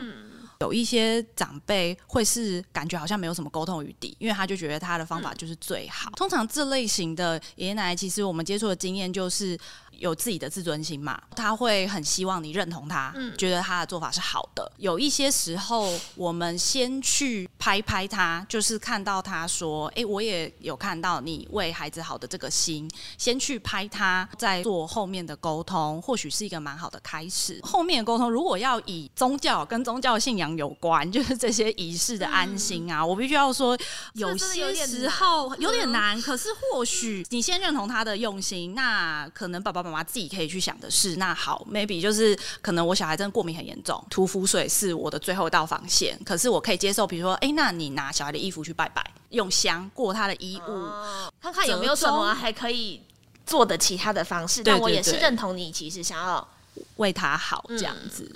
[0.63, 6.10] 有一些长辈会是感觉好像没有什么沟通余地，因为他就觉得他的方法就是最好。
[6.10, 9.58] 嗯、通常这类型的爷爷奶奶，其实我们接触的经验就是。
[9.99, 14.69] 有自己的自尊心嘛，他会很希望你认同他，嗯，觉得他的做法是好的。
[14.77, 27.60] 有一些时候，我们先去拍拍他，就是看到他说：“哎，我也有看到你为孩子好的这个心。”先去拍他，再做后面的沟通，或许是一个蛮好的开始。
[27.62, 33.77] 后面的沟通如果要以宗教跟宗教信仰有关， 就是这些仪式的安心啊，嗯、我必须要说，
[34.13, 36.19] 有些时候有点难。
[36.19, 39.83] 可是或许你先认同他的用心，那可能爸爸。
[39.84, 46.17] 妈妈自己可以去想的是，那好，maybe 就是可能我小孩真的过敏很严重，涂符水是我的最后一道防线。
[46.26, 53.02] 可是我可以接受，比如说，哎、欸，那你拿小孩的衣服去拜拜，用香过他的衣物，哦、看看有没有什么还可以
[53.46, 54.63] 做的其他的方式。
[54.63, 56.48] 但我也是认同你，其实想要
[56.96, 58.30] 为他好这样子，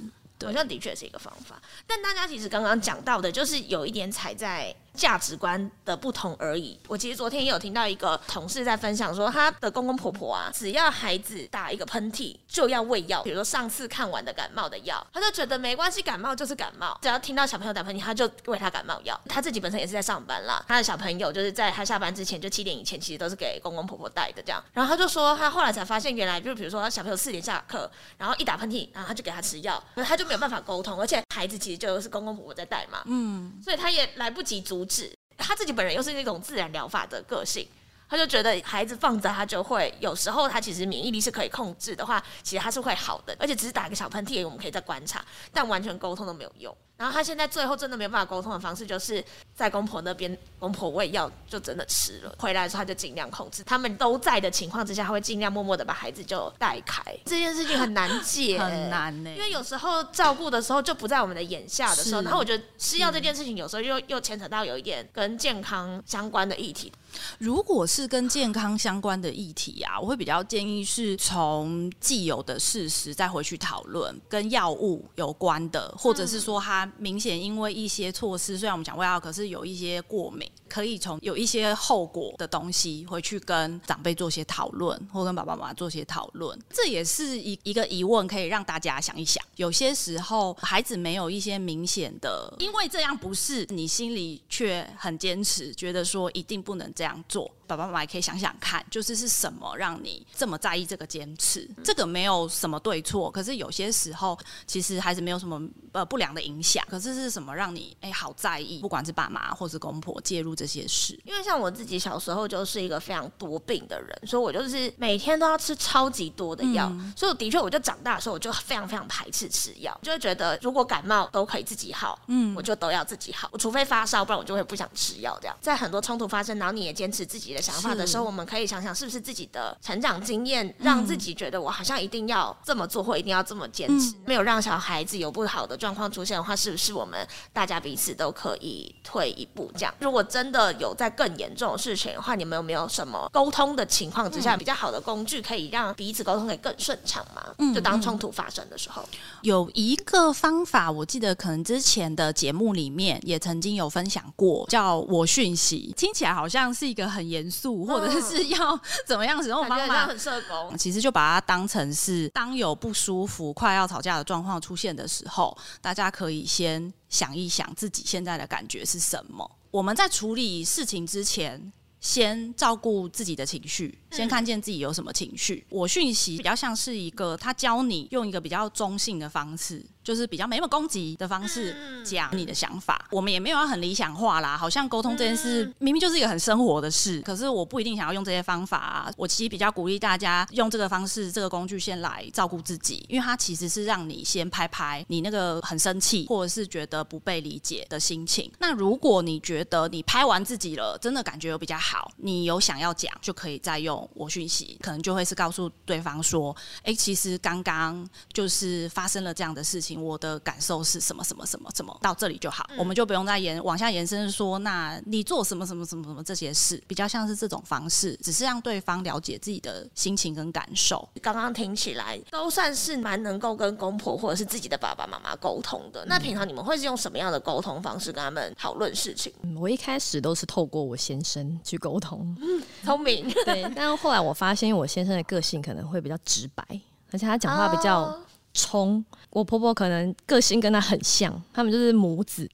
[0.44, 1.62] 好像的确是一个方法。
[1.86, 4.76] 但大家其实刚刚讲到的，就是有一点踩在。
[4.98, 6.78] 价值观的不同而已。
[6.88, 13.22] 我其实昨天也有听到一个同事在分享说，他的公公婆婆啊，只要孩子打一个喷嚏就要喂药。
[13.24, 19.20] 比如说上次看完的感冒的药，他就觉得没关系，感冒就是感冒，只要听到小朋友打喷嚏，他就喂他感冒药。
[19.30, 24.64] 他自己本身也是在上班啦，他的小朋友就是在他下班之前，就七点以前，其实都是给公公婆婆带的这样。
[24.74, 35.18] 然后他就说，他后来才发现，原来就是比如说他小朋友四点下课，然后一打喷嚏，然后他就给他吃药，他就没有办法沟通，而且孩子其实就是公公婆婆在带嘛，嗯，所以他也来不及阻止。
[35.38, 37.68] 他自己本人又是那种自然疗法的个性，
[38.10, 46.76] 他就觉得孩子放着他就会，有时候他其实免疫力是可以控制的话，其实他是会好的，而且只是打个小喷嚏，我们可以再观察，但完全沟通都没有用。
[46.96, 52.36] 然后他现在最后真的没有办法沟通的方式，就是在公婆那边，公婆喂药就真的吃了。
[52.40, 57.04] 回来的时候他就尽量控制，他们都在的情况之下，他会尽量默默的把孩子就带开。
[57.26, 66.92] 这件事情很难解，很难呢、欸，因为有时候照顾的时候就不在我们的眼下的时候，然后我觉得吃药这件事情有时候又又牵扯到有一点跟健康相关的议题。
[67.40, 86.58] 如果是跟健康相关的议题啊，我会比较建议是从既有的事实再回去讨论，跟药物有关的，或者是说他明显因为一些措施，虽然我们讲胃药，可是有一些过敏，可以从有一些后果的东西回去跟长辈做些讨论，或跟爸爸妈妈做些讨论。
[86.70, 89.44] 这也是一一个疑问，可以让大家想一想。
[89.56, 97.50] 有些时候孩子没有一些明显的，因为这样不是，你心里却很坚持，觉得说一定不能这样做。
[97.66, 101.70] 爸爸妈妈也可以想想看，就是是什么让你这么在意这个坚持？
[101.84, 106.86] 这个没有什么对错，可是有些时候其实孩子没有什么呃不良的影响。
[106.90, 108.80] 可是是什么让你哎好在意？
[108.80, 116.88] 不管是爸妈或是公婆介入这些事，因为像我自己小时候就是一个非常多病的人，所以我就是每天都要吃超级多的药。
[116.92, 123.48] 嗯、所以我的确，我就长大的时候我就非常非常排斥吃药，就会觉得如果感冒都可以自己好，嗯，我就都要自己好。
[123.52, 125.38] 我除非发烧，不然我就会不想吃药。
[125.40, 139.72] 这样在很多冲突发生，然后你也坚持自己的想法的时候，我们可以想想是不是自己的成长经验让自己觉得我好像一定要这么做，或一定要这么坚持，没有让小孩子有不好的状况出现的话，是不是我们大家彼此都可以退一步？
[139.76, 147.44] 这样，如果真的有在更严重的事情的话，你们有没有什么沟通的情况之下比较好的工具，可以让彼此沟通可以更顺畅吗？
[147.74, 149.04] 就当冲突发生的时候，
[149.42, 160.76] 有一个方法，我记得可能之前的节目里面也曾经有分享过，叫我讯息，听起来好像是一个很严肃或者是要怎么样使用方法，很社工。
[160.78, 169.50] 其实就把它当成是，当有不舒服、快要吵架的状况出现的时候，大家可以先想一想自己现在的感觉是什么。
[169.78, 175.66] 我们在处理事情之前，先照顾自己的情绪，先看见自己有什么情绪。
[175.70, 179.84] 我讯息比较像是一个，他教你用一个比较中性的方式。
[180.08, 184.58] 就是比较没那么攻击的方式讲你的想法，我们也没有要很理想化啦。
[184.58, 189.12] 好像沟通这件事明明就是一个很生活的事，可是我不一定想要用这些方法啊。
[189.18, 198.50] 我其实比较鼓励大家用这个方式、这个工具先来照顾自己，因为它其实是让你先拍拍你那个很生气或者是觉得不被理解的心情。
[198.60, 211.24] 那如果你觉得你拍完自己了，真的感觉有比较好，你有想要讲，就可以再用我讯息，可能就会是告诉对方说：“哎，其实刚刚就是发生了这样的事情。”我的感受是什么？
[211.24, 211.46] 什么？
[211.46, 211.70] 什么？
[211.76, 212.66] 什么到这里就好？
[212.72, 215.66] 嗯、我们就不用再延往下延伸说，那你做什么？
[215.66, 215.86] 什么？
[215.86, 216.04] 什么？
[216.04, 216.24] 什么？
[216.24, 221.08] 这些事比较像是这种方式，只是让对方了解自己的心情跟感受。
[221.22, 226.06] 刚刚听起来都算是蛮能够跟公婆或者是自己的爸爸妈妈沟通的。
[226.06, 229.34] 嗯、那平常你们会是用什么样的沟通方式跟他们讨论事情？
[229.60, 232.36] 我一开始都是透过我先生去沟通，
[232.84, 233.28] 聪明。
[233.46, 236.64] 对，但后来我发现，因为我先生的个性可能会比较直白，
[237.12, 238.18] 而且他讲话比较。
[238.54, 239.06] 冲。
[239.30, 242.50] 我婆婆可能个性跟他很像，他们就是母子，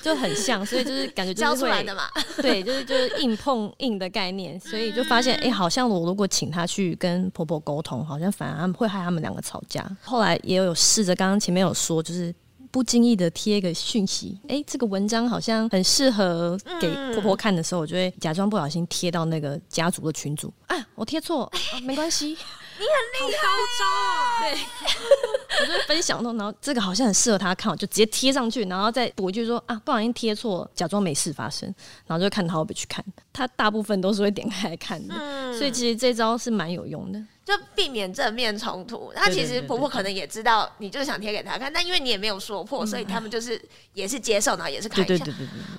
[0.00, 2.04] 就很像，所以就是感觉 教出来的嘛。
[2.36, 9.84] 对，就是就是硬碰硬的概念，所以就发现，哎、欸，好像我如果请他去跟婆婆沟通，好像反而会害他们两个吵架。
[10.04, 12.32] 后来也有试着，刚刚前面有说，就是。
[12.70, 20.52] 不经意的贴一个讯息，哎、欸，这个文章好像很适合给婆婆看的时候，我就会假装不小心贴到那个家族的群组。
[20.66, 22.36] 啊，我贴错、啊，没关系。
[22.80, 31.74] 你很厉害，啊，对，我就分享到，然后这个好像很适合他看，我就直接贴上去，然后再补一句说啊，不小心贴错，假装没事发生，
[32.06, 33.04] 然后就看他会不会去看。
[33.32, 37.20] 他大部分都是会点开来看的，嗯、所以其实这招是蛮有用的。
[37.48, 43.58] 就避免正面冲突，那其实婆婆可能也知道你就是想贴给她看，但因为你也没有说破，所以他们就是
[43.94, 45.24] 也是接受，然后也是看一下，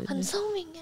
[0.07, 0.81] 很聪明哎。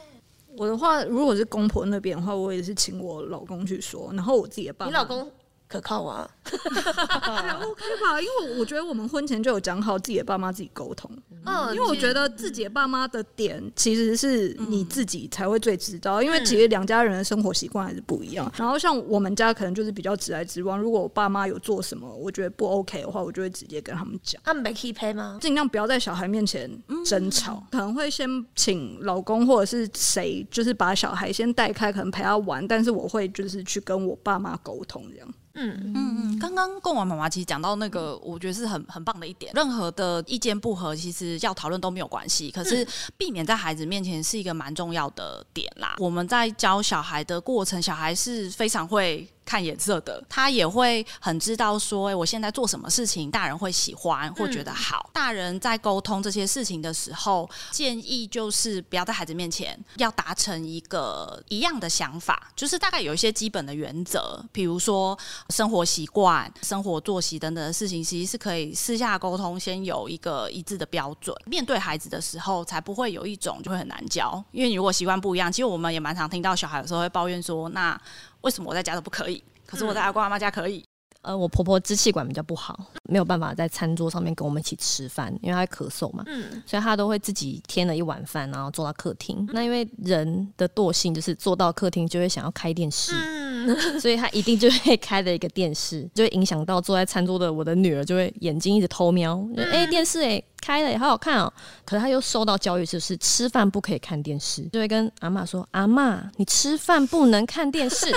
[0.55, 5.29] 我的话，如果是公婆那边的话，我也是请我老公去说，然后我自己的爸爸，你老公。
[5.67, 8.21] 可靠啊，OK 吧？
[8.21, 11.11] 因为我觉得我们婚前就有讲好自己的爸妈自己沟通，
[11.45, 18.49] 嗯，因为我觉得自己的爸妈的点其实是你自己才会最知道，因为其实两家人的生活习惯还是不一样。
[18.55, 24.41] 然后像我们家可能就是比较直来直往，如果我爸妈有做什么我觉得不 OK 的话，我就会直接跟他们讲。
[24.45, 25.37] 他们没 keep 吗？
[25.41, 26.71] 尽量不要在小孩面前
[27.05, 35.27] 争吵，可能会先请老公或者是谁，就是把小孩先带开，可能陪他玩，但是我会就是去跟我爸妈沟通这样。
[35.57, 39.51] 嗯嗯嗯，刚刚贡丸妈妈其实讲到那个，我觉得是很很棒的一点。
[39.55, 42.49] 任何的意见不合，其实要讨论都没有关系。
[42.51, 42.87] 可是
[43.17, 45.95] 避免在孩子面前是一个蛮重要的点啦。
[45.97, 49.27] 我们在教小孩的过程，小孩是非常会。
[49.47, 55.09] 看颜色的，他也会很知道说，哎，我现在做什么事情，大人会喜欢或觉得好。
[55.13, 65.17] 大人在沟通这些事情的时候，建议就是不要在孩子面前要达成一个一样的想法，就是大概有一些基本的原则，比如说
[65.49, 71.33] 生活习惯、生活作息等等的事情，其实是可以私下沟通，先有一个一致的标准。
[71.45, 77.99] 面对孩子的时候，才不会有一种就会很难教，因为你如果习惯不一样，其实我们也蛮常听到小孩有时候会抱怨说，那。
[78.41, 79.43] 为什么我在家都不可以？
[79.65, 80.83] 可是我在阿公阿妈家可以。
[81.23, 82.79] 呃，我婆婆支气管比较不好，
[83.09, 86.23] 没有办法在餐桌上面跟我们一起吃饭，因为她咳嗽嘛。
[86.27, 89.35] 嗯，所以她都会自己添了一碗饭，然后坐到客厅。
[89.39, 99.37] 嗯、那因为人的惰性就是坐到客厅就会想要开电视，嗯、 所以她一定就会开了一个电视，就会影响到坐在餐桌的我的女儿，就会眼睛一直偷瞄。
[99.57, 101.53] 哎、嗯欸，电视哎、欸、开了也，好好看哦、喔。
[101.85, 108.11] 可是他又受到教育，就是吃饭不可以看电视，就会跟阿妈说：“阿妈，你吃饭不能看电视。”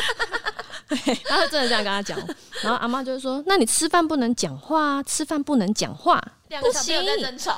[0.88, 2.18] 对，他会真的这样跟他讲，
[2.62, 6.20] 然后阿妈就会说：“那你吃饭不能讲话，吃饭不能讲话，
[6.60, 7.00] 不行。”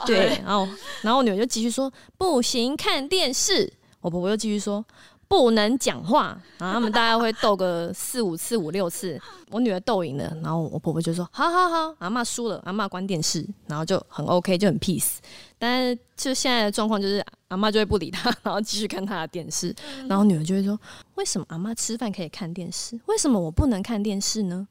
[0.04, 0.68] 对，然后
[1.00, 3.72] 然后我女儿就继续说：“不行，看电视。”
[4.02, 4.84] 我婆婆又继续说。
[5.32, 9.18] 不能讲话，然后他们大概会斗个四五次、五六次，
[9.50, 15.14] 我女儿斗赢了，然后我婆婆就说：“好好好，阿妈输了，阿妈关电视，然后就很 OK，就很 peace。
[15.58, 19.74] 但是就现在的状况就是，阿妈就会不理她， 然后继续看她的电视，
[20.06, 20.78] 然后女儿就会说：
[21.14, 24.68] 为什么阿妈吃饭可以看电视，为什么我不能看电视呢？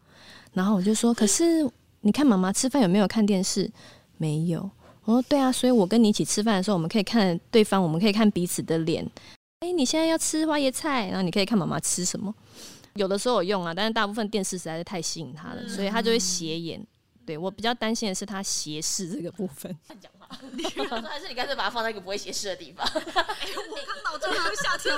[0.53, 1.67] 然后我就说：可是
[2.01, 3.67] 你看妈妈吃饭有没有看电视？
[4.17, 4.69] 没有。
[5.05, 9.09] 我说：对啊，所以我跟你一起吃饭的时候，我们可以看对方，我们可以看彼此的脸。”
[9.71, 12.33] 你现在要吃花椰菜，然后你可以看妈妈吃什么。
[12.95, 16.85] 有的时候有用啊，但是大部分电视实在是太吸引他了，嗯、所以他就会斜眼。
[17.25, 19.73] 对，我比较担心的是他斜视这个部分。
[20.53, 22.85] 你说还是你干脆把它放在一个不会斜视的地方？
[22.93, 24.95] 我刚脑中还会下调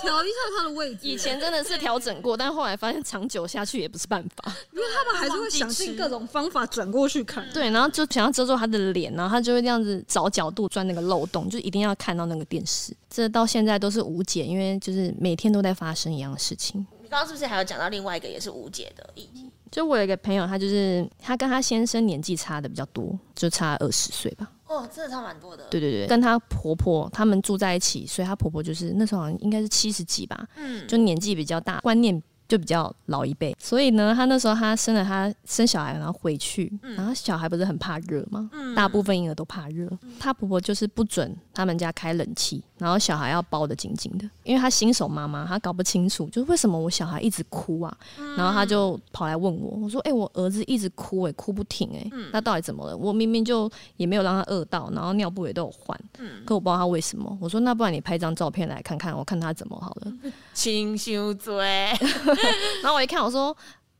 [0.00, 1.06] 调一下它的位置。
[1.06, 7.48] 以前真的是调整过，但后来发现长久下去也不是办法， 因为他们还是会想尽各种方法转过去看。
[7.52, 12.94] 对，然后就想要遮住他的脸，然后他就会这样子找角度钻那个漏洞，就一定要看到那个电视。
[13.08, 16.86] 这到现在都是无解，因为就是每天都在发生一样的事情。
[17.02, 19.50] 你刚刚是不是还有讲到另外一个也是无解的议题？
[19.70, 24.48] 就我有一个朋友，他就是他跟他先生年纪差的比较多，就差二十岁吧。
[24.78, 25.64] 哦，真的差蛮多的。
[25.70, 32.22] 对对对，跟她婆婆他们住在一起，所以她婆婆就是那时候好像应该是七十几吧，嗯，就年纪比较大，观念。
[32.46, 38.50] 就比较老一辈，所以呢，他那时候他生了他生小孩，然后回去，嗯、然后小孩不是很怕热吗？
[38.52, 39.86] 嗯、大部分婴儿都怕热。
[40.02, 47.96] 嗯、他婆婆就是不准他们家开冷气，然后小孩要包的紧紧的，因为他新手妈妈，他搞不清楚，就是为什么我小孩一直哭啊？
[48.18, 52.96] 嗯、然后他就跑来问我，我说：“哎、欸，我儿子一直哭、欸，哎，哭不停、欸，哎，那到底怎么了？
[52.96, 60.12] 我明明就也没有让他饿到，然后尿布也都有换，嗯、可我不知道他为什么。”我说：“那不然你拍张照片来看看，我看他怎么好了。
[60.52, 61.90] ”亲修嘴。
[62.82, 63.56] 然后我一看，我说：“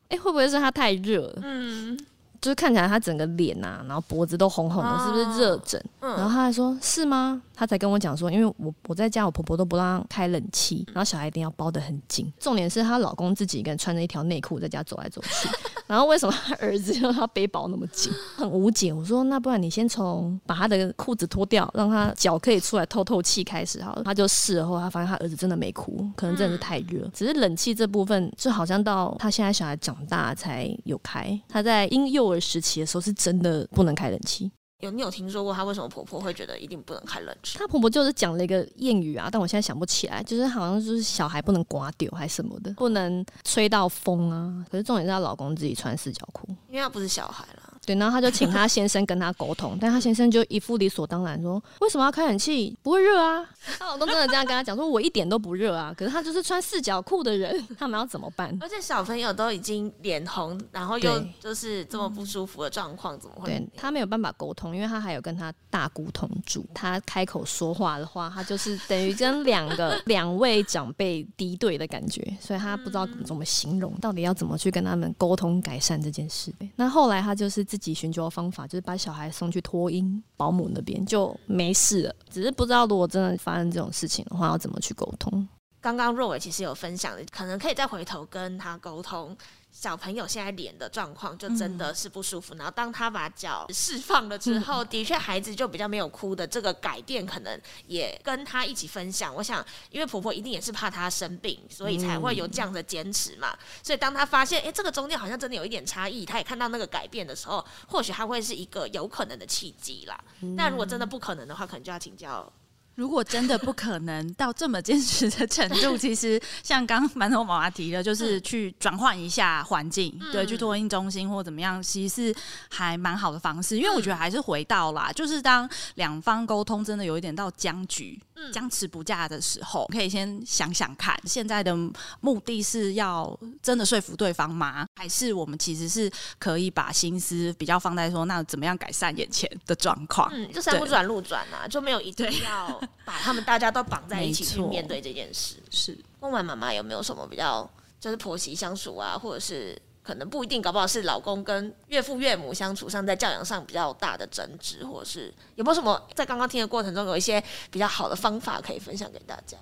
[0.09, 1.41] 哎、欸，会不会是他太热了？
[1.43, 1.99] 嗯，
[2.41, 7.41] 就是看起来他整个脸呐、啊，然后脖子都红红的，是不是热疹？”嗯、然后他还说：“是吗？
[7.55, 12.33] 她才跟我讲说，因为我我在家，我婆婆都不让开冷气，然后小孩一定要包得很紧。
[12.39, 15.49] 重点是她老公自己一个人穿着一条内裤在家走来走去，
[15.87, 18.13] 然后为什么她儿子要他背包那么紧？
[18.37, 18.93] 很无解。
[18.93, 24.03] 我说那不然你先从把他的裤子脱掉，让他脚可以出来透透气开始好了。
[24.03, 27.09] 他就试了后，他发现他儿子真的没哭，可能真的是太热。
[27.15, 31.41] 只是冷气这部分，就好像到他现在小孩长大才有开。
[31.49, 34.51] 他在婴幼儿时期的时候是真的不能开冷气。
[34.85, 37.59] 有你有听说过她为什么婆婆会觉得一定不能开冷气？
[37.59, 44.65] 她婆婆就是讲了一个谚语啊，但我现在想不起来，就是好像就是小孩不能刮丢还是什么的，不能吹到风啊。
[44.71, 47.74] 可是重点是她老公自己穿四角裤，因为她不是小孩了。
[47.87, 52.77] 对，然后他就请他先生跟他沟通，但他先生就一副理所当然说：“为什么要开冷气？
[52.83, 53.47] 不会热啊！”
[53.79, 58.57] 他老公真的这样跟他讲说：“我一点都不热啊！”可是他就是穿四角裤的人，他们要怎么办？
[58.61, 63.47] 而且小朋友都已经脸红，然后又就是这么不舒服的状况，怎么会？
[63.51, 76.53] 对，他没有办法沟通，因为他还有跟他大姑同住，他开口说话的话，他就是等于跟两个 两位长辈敌对的感觉，所以他不知道怎么形容，到底要怎么去跟他们沟通改善这件事。
[76.77, 77.63] 那后来他就是。
[77.77, 85.49] 自己寻求的方法就是把小孩送去托婴保姆那边就没事了，只是不知道如果真的发生这种事情的话，要怎么去沟通。
[85.81, 89.37] 刚刚若伟其实有分享的，可能可以再回头跟他沟通。
[89.75, 96.47] 小朋友现在脸的状况就真的是不舒服，嗯、然后当他把脚释放了之后，嗯、的确孩子就比较没有哭的。
[96.47, 99.35] 这个改变可能也跟他一起分享。
[99.35, 103.51] 我想，因为婆婆一定也是怕他生病，所以才会有这样的坚持嘛。
[103.51, 110.17] 嗯、所以当他发现，哎，这个中间好像真的有一点差异，他也看到那个改变的时候，或许他会是一个有可能的契机啦。
[110.57, 112.51] 那、嗯、如果真的不可能的话，可能就要请教。
[112.95, 122.37] 如果真的不可能到这么坚持的程度， 其实像刚馒头妈妈提的，就是去转换一下环境，嗯、对，去托婴中心或怎么样，其实是
[122.71, 123.77] 还蛮好的方式。
[123.77, 128.21] 因为我觉得还是回到啦，就是当两方沟通真的有一点到僵局、
[128.53, 131.75] 僵持不下的时候，可以先想想看，现在的
[132.21, 134.87] 目的是要真的说服对方吗？
[134.97, 140.31] 还是我们其实是可以把心思比较放在说，那怎么样改善眼前的状况？
[140.33, 142.81] 嗯，就山不转路转啊，就没有一定要。
[143.05, 145.57] 把他们大家都绑在一起 去面对这件事。
[145.71, 147.71] 是，问完妈妈有没有什么比较，
[148.01, 159.57] 就是婆媳相处啊，或者是可能不一定，搞不好是老公跟岳父岳母相处上，在教养上比较大的争执，或者是有没有什么在刚刚听的过程中有一些比较好的方法可以分享给大家？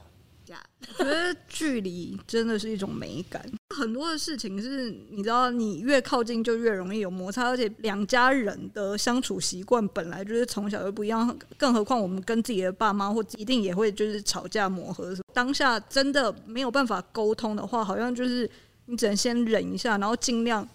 [0.98, 3.42] 我觉得距离真的是一种美感。
[3.74, 15.16] 很多的事情是，你知道，你越靠近就越容易有摩擦，而且两家人的相处习惯本来就是从小就不一样，更何况我们跟自己的爸妈或一定也会就是吵架磨合。
[15.32, 18.50] 当下真的没有办法沟通的话，好像就是
[18.86, 20.68] 你只能先忍一下，然后尽量。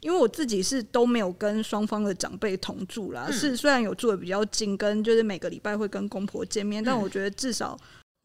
[0.00, 7.74] 因为我自己是都没有跟双方的长辈同住啦，是虽然有住的比较近，跟就是每个礼拜会跟公婆见面，但我觉得至少。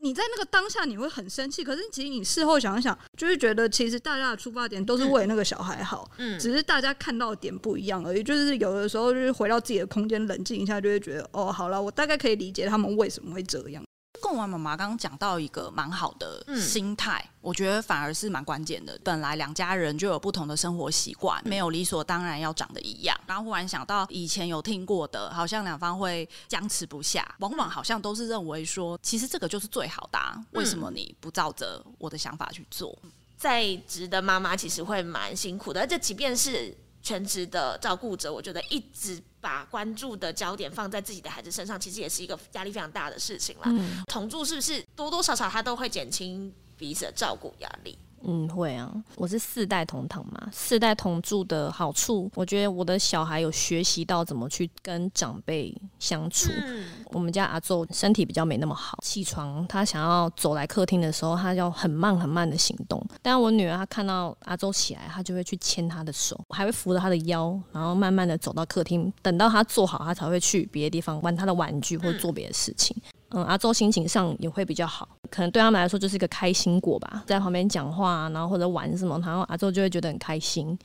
[0.02, 8.22] 你在那个当下你会很生气，可是其实你事后想一想，就是觉得其实大家的出发点都是为了那个小孩好，嗯，只是大家看到的点不一样而已。
[8.22, 13.82] 就是有的时候就是回到自己的空间冷静一下，就会觉得哦，好了，我大概可以理解他们为什么会这样。
[14.22, 19.00] 贡丸妈妈刚刚讲到一个蛮好的心态，嗯、我觉得反而是蛮关键的。
[19.04, 23.20] 本来两家人就有不同的生活习惯，没有理所当然要长得一样。
[23.26, 32.98] 然后忽然想到以前有听过的，好像两方会僵持不下，往往好像都是认为说，其实这个就是最好的、啊，为什么你不照着我的想法去做？
[33.38, 36.76] 在职的妈妈其实会蛮辛苦的，而且即便是。
[37.10, 43.64] 全职的照顾者，我觉得一直把关注的焦点放在自己的孩子身上，其实也是一个压力非常大的事情啦。
[43.66, 47.98] 嗯、同住是不是多多少少他都会减轻彼此的照顾压力？
[48.24, 56.50] 嗯，会啊，我是四代同堂嘛，四代同住的好处，我觉得我的小孩有学习到怎么去跟长辈相处。
[56.66, 63.04] 嗯、我们家阿周身体比较没那么好，起床他想要走来客厅的时候，他要很慢很慢的行动。
[63.22, 72.96] 但我女儿她看到阿周起来，她就会去牵他的手，还会扶着他的腰，然后慢慢的走到客厅，等到他坐好，他才会去别的地方玩他的玩具或者做别的事情。
[73.06, 80.78] 嗯嗯，阿周心情上也会比较好，可能对他们来说就是一个开心果吧，在旁边讲话，然后或者玩什么，然后阿周就会觉得很开心，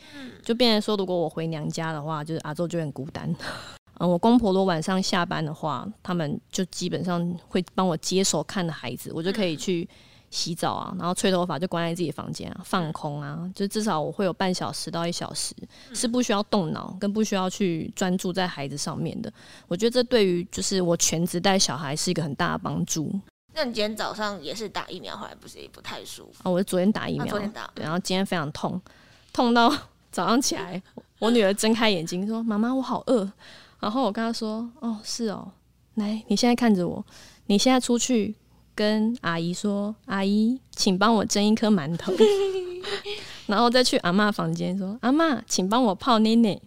[0.42, 3.34] 就变成说，如果我回娘家的话，就是阿周就很孤单。
[4.00, 9.88] 嗯，我公婆如果晚上下班的话，他们就基本上会帮我接手看的孩子，我就可以去。
[10.34, 15.54] 洗澡啊，然后吹头发就关在自己房间啊，放空啊，就至少我会有半小时到一小时
[15.94, 19.32] 是不需要动脑，跟不需要去专注在孩子上面的。
[19.68, 23.08] 我觉得这对于就是我全职带小孩是一个很大的帮助。
[23.54, 26.40] 那你今天早上也是打疫苗，后来不是也不太舒服？
[26.42, 28.80] 啊，我是昨天打疫苗，昨天打，对，然后今天非常痛，
[29.32, 29.72] 痛到
[30.10, 30.82] 早上起来，
[31.20, 33.30] 我女儿睁开眼睛说：“妈妈，我好饿。”
[33.78, 35.52] 然后我跟她说：“哦，是哦，
[35.94, 37.04] 来，你现在看着我。”
[37.46, 38.34] 你现在出去
[38.74, 42.12] 跟阿姨说，阿姨，请帮我蒸一颗馒头，
[43.46, 46.60] 然后再去阿妈房间说，阿妈，请帮我泡奶奶。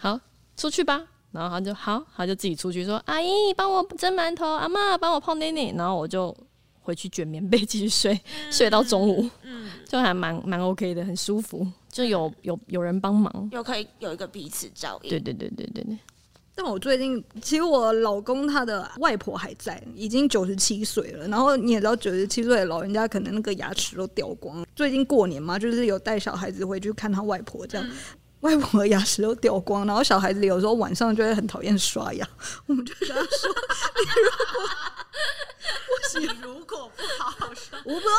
[0.00, 0.18] 好，
[0.56, 1.02] 出去吧。
[1.32, 6.32] 然后他就好，他就自己出去说：“阿姨，帮我蒸馒头，阿妈帮我泡奶奶。”然后我就
[6.80, 15.10] 回去卷棉被继续睡，嗯、睡到中午，嗯，就还蛮蛮 OK 的，很舒服，就有有有人帮忙，又可以有一个彼此照应。
[15.10, 15.98] 对对对对对对。
[16.54, 21.26] 但我最近，其实我老公他的外婆还在，已经九十七岁了。
[21.26, 24.64] 然后你也知道，九十七岁的老人家可能那个牙齿都掉光。
[24.76, 27.86] 最近过年嘛，就是有带小孩子回去看他外婆这样。
[28.44, 32.28] 外婆的牙齿都掉光，然后小孩子有时候晚上就会很讨厌刷牙，
[32.66, 33.24] 我们就跟他说
[33.96, 34.68] ：“你如果
[35.86, 38.12] 不行，如果不好好刷，我不知道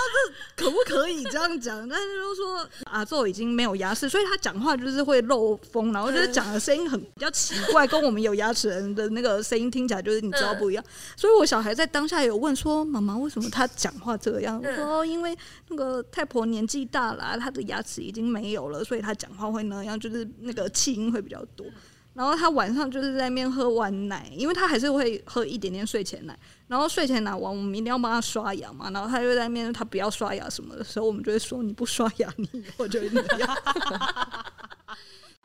[0.57, 10.84] 这可不可以这样讲，但是就说阿宙已经没有牙齿，所以他讲话就是会漏风，然后就是讲的声音很比较奇怪，跟我们有牙齿人的那个声音听起来就是你知道不一样。
[11.15, 14.59] 所以我小孩在当下有问说：妈妈为什么他讲话这样？
[14.59, 20.14] 我说因为那个太婆年纪大了，她的牙齿已经没有了，所以他讲话会那样，就是。
[20.16, 21.66] 是那个气音会比较多，
[22.13, 26.38] 然后他晚上就是在那边喝完奶，因为他还是会喝一点点睡前奶，
[26.68, 33.57] 然后睡前奶完，我们一定要帮他刷牙嘛，然后他就在那边他不要刷牙什么的时候，我们就会说，你不刷牙，你以后就会那样。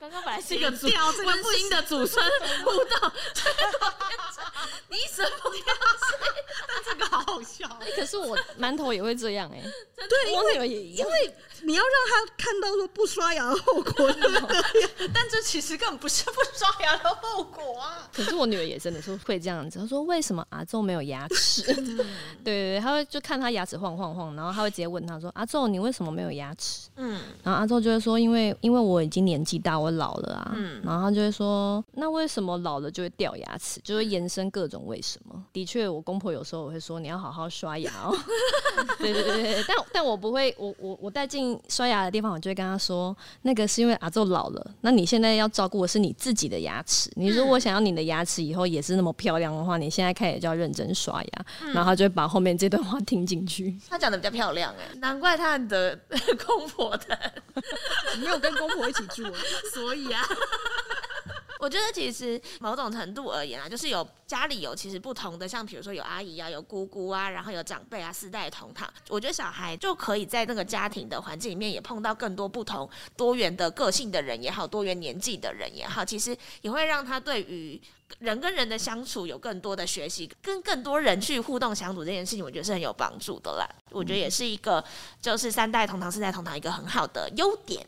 [0.00, 2.24] 刚刚本来是一个温馨的祖孙
[2.64, 3.12] 互动，
[4.88, 5.62] 你什么东西？
[6.66, 7.68] 但这个好好笑。
[7.80, 9.70] 欸、可是我馒头也会这样哎、欸，
[10.08, 14.10] 对，因为因为你要让他看到说不刷牙的后果，
[15.12, 18.08] 但这其实根本不是不刷牙的后果啊。
[18.14, 21.62] 可是我女儿也真的是会这样子，她说为什么阿宙没有牙齿？
[21.74, 22.06] 对对
[22.42, 33.80] 对，她会就看他牙齿晃晃晃，然后她会直接问他说：“阿宙，你为什么没有牙齿？”嗯，然后阿宙就会说：“因为因为我已经年纪大，我。”老了啊，嗯，然后他就会说，那为什么老了就会掉牙齿？
[33.82, 35.44] 就会延伸各种为什么。
[35.52, 38.16] 的确，我公婆有时候我会说，你要好好刷牙哦。
[38.98, 47.10] 对对对对，但但我不会，我我我带进刷牙的地方，我就会跟他说，那个是因为阿宙老了，那你现在要照顾的是你自己的牙齿。
[47.14, 51.44] 你如果想要你的牙齿以后也是那么漂亮的话，你现在开始就要认真刷牙。
[51.62, 53.76] 嗯、然后他就会把后面这段话 听进去。
[53.88, 55.98] 他讲的比较漂亮哎，难怪他的
[56.46, 57.18] 公婆的
[58.20, 59.24] 没有跟公婆一起住。
[59.74, 60.22] 所以啊，
[61.60, 68.90] 我觉得其实某种程度而言啊，就是有家里有其实不同的，像比如说有阿姨啊，有姑姑啊，然后有长辈啊，四代同堂。
[69.08, 77.78] 我觉得小孩就可以在那个家庭的环境里面，也碰到更多不同多元的个性的人也好，多元年纪的人也好，其实也会让他对于
[78.20, 83.68] 人跟人的相处有更多的学习，跟更多人去互动相处这件事情，我觉得是很有帮助的啦。
[83.90, 84.82] 我觉得也是一个
[85.20, 87.86] 就是三代同堂、四代同堂一个很好的优点。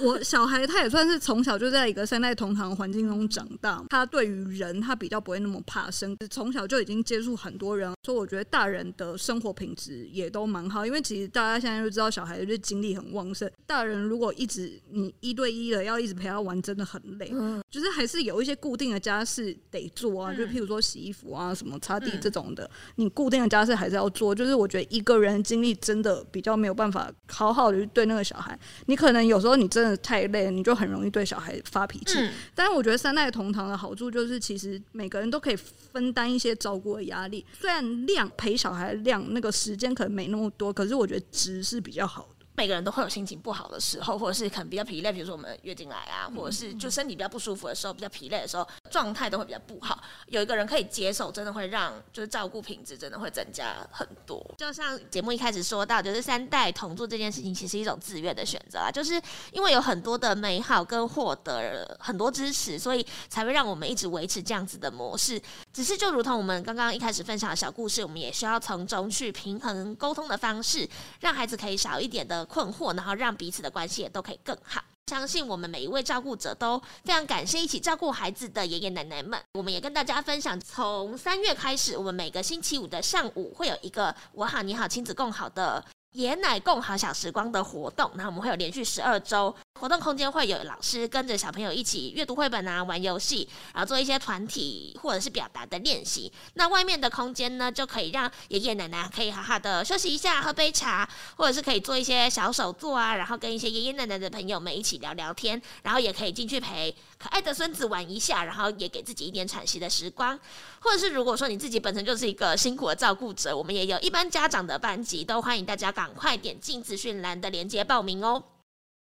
[0.00, 10.86] 我小孩他也算是从小就在一个三代同堂环境中长大，他对于人他比较不会那么怕生，从小就已经接触很多人，所以我觉得大人的生活品质也都蛮好。
[10.86, 17.30] 因为其实大家现在就知道，小孩就是精力很旺盛，大人如果一直你一对一的要一直陪他玩，真的很累。
[17.32, 24.32] 嗯，就是还是有一些固定的家事得做啊，就譬如说洗衣服啊、什么擦地这种的，你固定的家事还是要做。
[24.32, 29.79] 就是我觉得一个人精力真的比较没有办法好好的去对那个小孩，你可能有时候你真。
[29.80, 32.18] 真的太累了，你就很容易对小孩发脾气。
[32.18, 37.44] 嗯、但是我觉得三代同堂的好处就是，其实每个人都可以分担一些照顾的压力。
[37.58, 42.39] 虽然量陪小孩量那个时间可能没那么多，可是我觉得值是比较好的。
[42.60, 49.98] 每个人都会有心情不好的时候，或者是可能比较疲累，比如说我们月经来啊，或者是就身体比较不舒服的时候，比较疲累的时候，状态都会比较不好。
[50.26, 54.44] 有一个人可以接受，真的会让就是照顾品质真的会增加很多。
[54.58, 59.18] 就像节目一开始说到，就是三代同住这件事情，其实是一种自愿的选择啊，就是
[59.52, 65.40] 因为有很多的美好跟获得很多支持，所以才会让我们一直维持这样子的模式。
[65.72, 70.88] 只是就如同我们刚刚一开始分享的小故事，我们也需要从中去平衡沟通的方式，
[71.20, 74.82] 让孩子可以少一点的困惑，然后让彼此的关系也都可以更好。
[75.06, 79.40] 相信我们每一位照顾者都非常感谢一起照顾孩子的爷爷奶奶们。
[79.54, 88.10] 我们也跟大家分享，从三月开始，我们每个星期五的上午会有一个“我好你好亲子共好”的爷奶共好小时光的活动。
[88.14, 89.54] 那我们会有连续十二周。
[89.78, 96.30] 活动空间会有老师跟着小朋友一起阅读绘本啊，玩游戏，然后做一些团体或者是表达的练习。
[96.54, 110.38] 那外面的空间呢，就可以让爷爷奶奶可以好好的休息一下，喝杯茶，或者是可以做一些小手作啊，然后跟一些爷爷奶奶的朋友们一起聊聊天，然后也可以进去陪可爱的孙子玩一下，然后也给自己一点喘息的时光。
[110.80, 118.42] 或者是如果说你自己本身就是一个辛苦的照顾者，我们也有一般家长的班级，都欢迎大家赶快点进资讯栏的链接报名哦。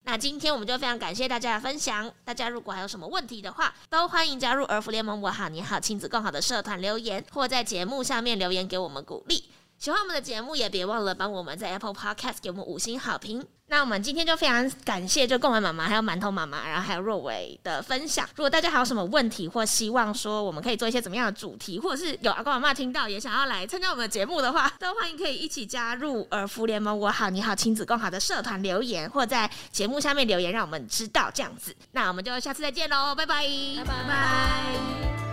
[0.04, 2.10] 那今天我们就非常感谢大家的分享。
[2.24, 9.50] 大家如果还有什么问题的话，都欢迎加入儿福联盟我好你好亲子更好的社团留言，或在节目下面留言给我们鼓励。
[9.78, 13.46] 喜欢我们的节目，也别忘了帮我们在 Apple Podcast 给我们五星好评。
[13.68, 18.24] 那我们今天就非常感谢，就贡丸妈妈、还有馒头妈妈，然后还有若伟的分享。
[18.36, 31.74] 如果大家还有什么问题，或希望说我们可以做一些怎么样的主题，或者是有阿公阿嬷听到也想要来参加我们的节目的话，都欢迎可以一起加入儿福联盟我好你好亲子共好的社团留言，或在节目下面留言，让我们知道这样子。
[31.90, 33.44] 那我们就下次再见喽，拜拜。
[33.84, 35.25] 拜拜。